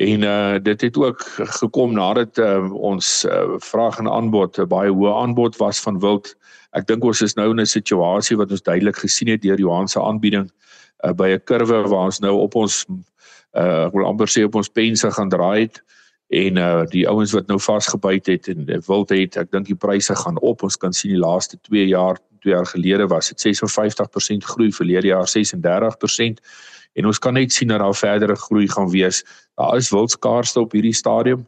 En 0.00 0.22
uh 0.22 0.56
dit 0.58 0.80
het 0.80 0.96
ook 0.96 1.20
gekom 1.60 1.92
nadat 1.92 2.38
uh, 2.38 2.72
ons 2.72 3.24
uh, 3.28 3.60
vraag 3.60 3.98
en 3.98 4.08
aanbod 4.08 4.58
'n 4.58 4.68
baie 4.68 4.90
hoë 4.90 5.12
aanbod 5.20 5.60
was 5.60 5.80
van 5.80 6.00
wild. 6.00 6.34
Ek 6.72 6.86
dink 6.86 7.04
ons 7.04 7.20
is 7.22 7.36
nou 7.36 7.50
in 7.50 7.60
'n 7.60 7.66
situasie 7.66 8.36
wat 8.36 8.50
ons 8.50 8.62
duidelik 8.62 8.96
gesien 8.96 9.28
het 9.28 9.42
deur 9.42 9.60
Johan 9.60 9.88
se 9.88 10.00
aanbieding 10.00 10.48
uh, 11.04 11.12
by 11.12 11.28
'n 11.36 11.44
kurwe 11.44 11.84
waar 11.84 12.08
ons 12.08 12.20
nou 12.20 12.32
op 12.32 12.54
ons 12.54 12.86
uh 13.52 13.86
ek 13.86 13.92
wil 13.92 14.06
amper 14.06 14.28
sê 14.28 14.44
op 14.44 14.54
ons 14.54 14.68
pense 14.68 15.10
gaan 15.10 15.28
draai 15.28 15.60
het 15.68 15.84
en 16.28 16.56
uh 16.60 16.84
die 16.92 17.06
ouens 17.08 17.32
wat 17.32 17.46
nou 17.48 17.58
vasgebyt 17.60 18.26
het 18.26 18.48
en 18.52 18.66
wild 18.86 19.10
het, 19.10 19.36
ek 19.36 19.50
dink 19.50 19.66
die 19.66 19.76
pryse 19.76 20.14
gaan 20.14 20.38
op. 20.44 20.62
Ons 20.62 20.76
kan 20.76 20.92
sien 20.92 21.14
die 21.14 21.20
laaste 21.20 21.56
2 21.68 21.86
jaar, 21.88 22.20
2 22.44 22.52
jaar 22.52 22.66
gelede 22.66 23.06
was 23.08 23.32
dit 23.32 23.40
56% 23.40 24.44
groei, 24.44 24.72
verlede 24.72 25.08
jaar 25.08 25.28
36% 25.28 26.42
en 26.98 27.06
ons 27.06 27.18
kan 27.18 27.34
net 27.34 27.52
sien 27.52 27.68
dat 27.68 27.80
daar 27.80 27.94
verdere 27.94 28.36
groei 28.36 28.68
gaan 28.68 28.90
wees. 28.90 29.24
Daar 29.56 29.76
is 29.76 29.90
wildskaarste 29.90 30.60
op 30.60 30.72
hierdie 30.72 30.94
stadium. 30.94 31.46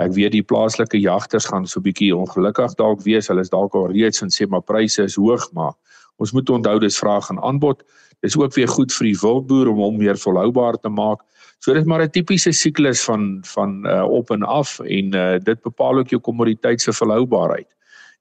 Ek 0.00 0.12
weet 0.16 0.32
die 0.32 0.44
plaaslike 0.46 1.00
jagters 1.00 1.44
gaan 1.50 1.66
so 1.66 1.80
'n 1.80 1.84
bietjie 1.84 2.16
ongelukkig 2.16 2.74
dalk 2.74 3.02
wees. 3.02 3.28
Hulle 3.28 3.40
is 3.40 3.50
dalk 3.50 3.74
al 3.74 3.92
reeds 3.92 4.22
en 4.22 4.30
sê 4.30 4.48
maar 4.48 4.62
pryse 4.62 5.02
is 5.02 5.16
hoog, 5.16 5.52
maar 5.52 5.74
ons 6.16 6.32
moet 6.32 6.50
onthou 6.50 6.78
dis 6.78 6.98
vraag 6.98 7.28
en 7.30 7.42
aanbod. 7.42 7.82
Dis 8.22 8.38
ook 8.38 8.54
weer 8.54 8.70
goed 8.70 8.94
vir 8.94 9.10
die 9.10 9.18
wildboer 9.18 9.72
om 9.72 9.82
hom 9.82 9.98
meer 9.98 10.18
volhoubaar 10.18 10.78
te 10.78 10.88
maak. 10.88 11.20
So 11.58 11.74
dit 11.74 11.82
is 11.82 11.88
maar 11.88 12.02
'n 12.02 12.10
tipiese 12.10 12.52
siklus 12.52 13.04
van 13.04 13.42
van 13.46 13.86
uh, 13.86 14.02
op 14.02 14.30
en 14.30 14.42
af 14.42 14.80
en 14.80 15.14
uh, 15.14 15.38
dit 15.38 15.62
bepaal 15.62 15.98
ook 15.98 16.08
jou 16.08 16.20
kommoditeit 16.20 16.80
se 16.80 16.92
volhoubaarheid 16.92 17.68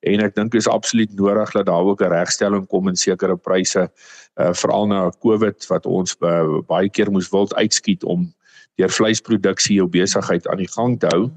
en 0.02 0.24
ek 0.26 0.36
dink 0.36 0.56
is 0.58 0.70
absoluut 0.70 1.14
nodig 1.18 1.54
dat 1.54 1.66
daar 1.70 1.86
ook 1.86 2.02
'n 2.02 2.14
regstelling 2.14 2.68
kom 2.68 2.88
in 2.88 2.96
sekere 2.96 3.38
pryse 3.38 3.90
uh, 4.36 4.54
veral 4.54 4.88
na 4.88 5.12
Covid 5.22 5.68
wat 5.68 5.86
ons 5.86 6.16
uh, 6.20 6.60
baie 6.68 6.90
keer 6.90 7.12
moes 7.12 7.30
wild 7.30 7.54
uitskiet 7.54 8.04
om 8.04 8.34
deur 8.76 8.90
vleisproduksie 8.90 9.76
jou 9.76 9.88
besigheid 9.88 10.48
aan 10.48 10.58
die 10.58 10.72
gang 10.72 11.00
te 11.00 11.08
hou 11.12 11.30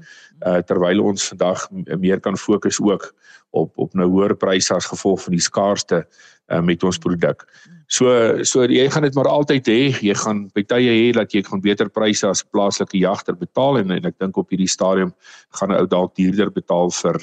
uh, 0.45 0.57
terwyl 0.65 1.03
ons 1.03 1.27
vandag 1.27 1.69
meer 1.99 2.19
kan 2.19 2.37
fokus 2.37 2.81
ook 2.81 3.13
op 3.51 3.77
op 3.77 3.93
nou 3.93 4.09
hoër 4.09 4.35
pryse 4.35 4.73
as 4.73 4.89
gevolg 4.89 5.21
van 5.21 5.33
die 5.33 5.45
skaarste 5.45 6.05
uh, 6.51 6.61
met 6.61 6.83
ons 6.83 6.97
produk. 6.97 7.45
So 7.87 8.09
so 8.43 8.65
jy 8.65 8.87
gaan 8.89 9.05
dit 9.05 9.15
maar 9.15 9.29
altyd 9.29 9.67
hê, 9.69 9.81
jy 10.01 10.15
gaan 10.17 10.47
baie 10.55 10.89
hê 10.89 11.11
dat 11.13 11.33
jy 11.33 11.43
gaan 11.45 11.61
beter 11.61 11.89
pryse 11.89 12.25
as 12.27 12.43
plaaslike 12.43 12.97
jagter 12.97 13.37
betaal 13.37 13.77
en, 13.77 13.91
en 13.91 14.09
ek 14.09 14.17
dink 14.19 14.37
op 14.37 14.49
hierdie 14.49 14.69
stadium 14.69 15.13
gaan 15.59 15.71
'n 15.71 15.79
ou 15.83 15.87
dalk 15.87 16.15
duurder 16.15 16.49
betaal 16.49 16.89
vir 16.89 17.21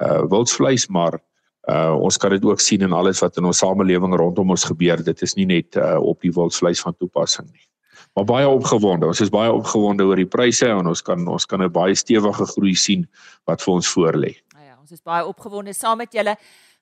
uh 0.00 0.22
wildsvleis 0.30 0.88
maar 0.88 1.18
uh 1.68 1.92
ons 2.00 2.16
kan 2.16 2.30
dit 2.30 2.44
ook 2.44 2.60
sien 2.60 2.82
in 2.82 2.92
alles 2.92 3.20
wat 3.20 3.36
in 3.36 3.44
ons 3.44 3.58
samelewing 3.58 4.14
rondom 4.16 4.50
ons 4.50 4.64
gebeur. 4.64 5.02
Dit 5.04 5.22
is 5.22 5.36
nie 5.36 5.46
net 5.46 5.76
uh 5.76 6.00
op 6.00 6.20
die 6.20 6.32
wildsvleis 6.32 6.80
van 6.80 6.96
toepassing 6.96 7.50
nie. 7.52 7.68
Maar 8.14 8.24
baie 8.24 8.48
opgewonde. 8.48 9.06
Ons 9.06 9.20
is 9.20 9.30
baie 9.30 9.52
opgewonde 9.52 10.04
oor 10.04 10.16
die 10.16 10.26
pryse 10.26 10.66
en 10.66 10.86
ons 10.86 11.02
kan 11.02 11.28
ons 11.28 11.46
kan 11.46 11.62
'n 11.62 11.72
baie 11.72 11.94
stewige 11.94 12.46
groei 12.46 12.74
sien 12.74 13.06
wat 13.44 13.62
vir 13.62 13.74
ons 13.74 13.92
voorlê. 13.92 14.32
Nou 14.54 14.64
ja 14.64 14.78
ons 14.80 14.92
is 14.92 15.02
baie 15.02 15.26
opgewonde 15.26 15.74
saam 15.74 15.98
met 15.98 16.12
julle 16.12 16.36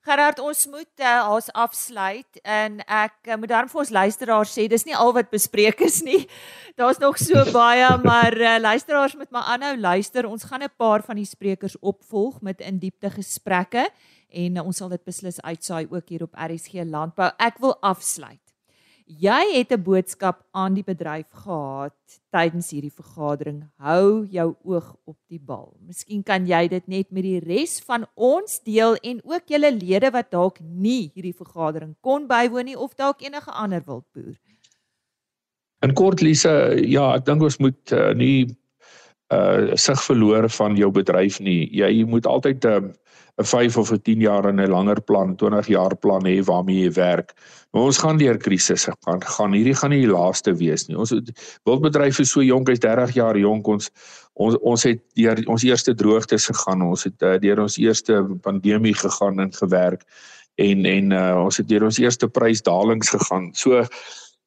Gerard, 0.06 0.38
ons 0.38 0.60
moet 0.70 1.02
uh, 1.02 1.12
ons 1.34 1.48
afsluit 1.58 2.38
en 2.46 2.76
ek 2.78 3.16
uh, 3.26 3.38
moet 3.42 3.50
daarom 3.50 3.70
vir 3.72 3.80
ons 3.82 3.90
luisteraars 3.96 4.52
sê 4.54 4.68
dis 4.70 4.86
nie 4.86 4.94
al 4.94 5.10
wat 5.16 5.32
bespreek 5.32 5.82
is 5.82 5.98
nie. 6.06 6.20
Daar's 6.78 7.00
nog 7.02 7.18
so 7.18 7.42
baie, 7.56 7.88
maar 8.04 8.36
uh, 8.38 8.54
luisteraars 8.62 9.16
moet 9.18 9.34
maar 9.34 9.50
aanhou 9.56 9.74
luister. 9.74 10.30
Ons 10.30 10.46
gaan 10.46 10.62
'n 10.62 10.70
paar 10.78 11.02
van 11.02 11.18
die 11.18 11.26
sprekers 11.26 11.74
opvolg 11.82 12.38
met 12.38 12.62
in 12.62 12.78
diepte 12.78 13.10
gesprekke 13.10 13.88
en 14.30 14.56
uh, 14.56 14.62
ons 14.62 14.76
sal 14.78 14.94
dit 14.94 15.02
beslis 15.02 15.42
uitsaai 15.42 15.90
ook 15.90 16.06
hier 16.08 16.22
op 16.22 16.38
RSG 16.38 16.86
Landbou. 16.86 17.32
Ek 17.42 17.58
wil 17.58 17.74
afsluit 17.82 18.45
Jy 19.06 19.54
het 19.54 19.70
'n 19.70 19.82
boodskap 19.82 20.42
aan 20.50 20.74
die 20.74 20.82
bedryf 20.82 21.30
gehad 21.30 21.94
tydens 22.34 22.70
hierdie 22.70 22.90
vergadering. 22.90 23.62
Hou 23.78 24.26
jou 24.26 24.56
oog 24.64 24.96
op 25.04 25.16
die 25.28 25.38
bal. 25.38 25.76
Miskien 25.86 26.24
kan 26.24 26.46
jy 26.46 26.68
dit 26.68 26.88
net 26.88 27.10
met 27.12 27.22
die 27.22 27.38
res 27.38 27.80
van 27.80 28.06
ons 28.14 28.58
deel 28.64 28.96
en 29.02 29.20
ook 29.22 29.46
julle 29.46 29.70
lede 29.72 30.10
wat 30.10 30.30
dalk 30.30 30.58
nie 30.60 31.12
hierdie 31.14 31.34
vergadering 31.34 31.94
kon 32.00 32.26
bywoon 32.26 32.64
nie 32.64 32.76
of 32.78 32.94
dalk 32.94 33.22
enige 33.22 33.50
ander 33.50 33.82
wildboer. 33.86 34.34
In 35.82 35.94
kort 35.94 36.20
Lise, 36.20 36.74
ja, 36.82 37.14
ek 37.14 37.24
dink 37.24 37.42
ons 37.42 37.58
moet 37.58 37.92
uh, 37.92 38.12
nie 38.12 38.56
uh 39.30 39.74
sig 39.74 40.02
verloor 40.02 40.50
van 40.50 40.76
jou 40.76 40.90
bedryf 40.90 41.40
nie. 41.40 41.70
Jy 41.70 42.04
moet 42.04 42.26
altyd 42.26 42.64
'n 42.64 42.68
uh, 42.68 42.92
'n 43.36 43.44
5 43.44 43.76
of 43.76 43.92
'n 43.92 44.00
10 44.02 44.20
jaar 44.20 44.44
en 44.48 44.60
'n 44.60 44.70
langer 44.70 45.00
plan, 45.02 45.36
20 45.36 45.66
jaar 45.66 45.96
plan 45.96 46.24
hê 46.24 46.42
waarmee 46.44 46.84
jy 46.84 46.92
werk. 46.92 47.34
Maar 47.72 47.82
ons 47.82 47.98
gaan 47.98 48.16
deur 48.16 48.36
krisisse 48.36 48.92
gaan. 49.04 49.20
Gaan 49.22 49.52
hierdie 49.52 49.74
gaan 49.74 49.90
nie 49.90 50.06
die 50.06 50.12
laaste 50.12 50.54
wees 50.54 50.86
nie. 50.88 50.96
Ons 50.96 51.12
wildbedryf 51.64 52.18
is 52.18 52.30
so 52.30 52.40
jonk, 52.40 52.68
hy's 52.68 52.80
30 52.80 53.12
jaar 53.14 53.36
jonk. 53.36 53.66
Ons 53.66 53.90
ons 54.32 54.56
ons 54.56 54.82
het 54.82 55.00
deur 55.14 55.42
ons 55.46 55.62
eerste 55.62 55.94
droogtes 55.94 56.46
gegaan. 56.46 56.82
Ons 56.82 57.04
het 57.04 57.22
uh, 57.22 57.36
deur 57.38 57.60
ons 57.60 57.76
eerste 57.76 58.24
pandemie 58.42 58.94
gegaan 58.94 59.40
en 59.40 59.52
gewerk 59.52 60.04
en 60.56 60.86
en 60.86 61.12
uh, 61.12 61.44
ons 61.44 61.56
het 61.56 61.68
deur 61.68 61.84
ons 61.84 61.98
eerste 61.98 62.28
prysdalings 62.28 63.12
gegaan. 63.12 63.50
So 63.52 63.84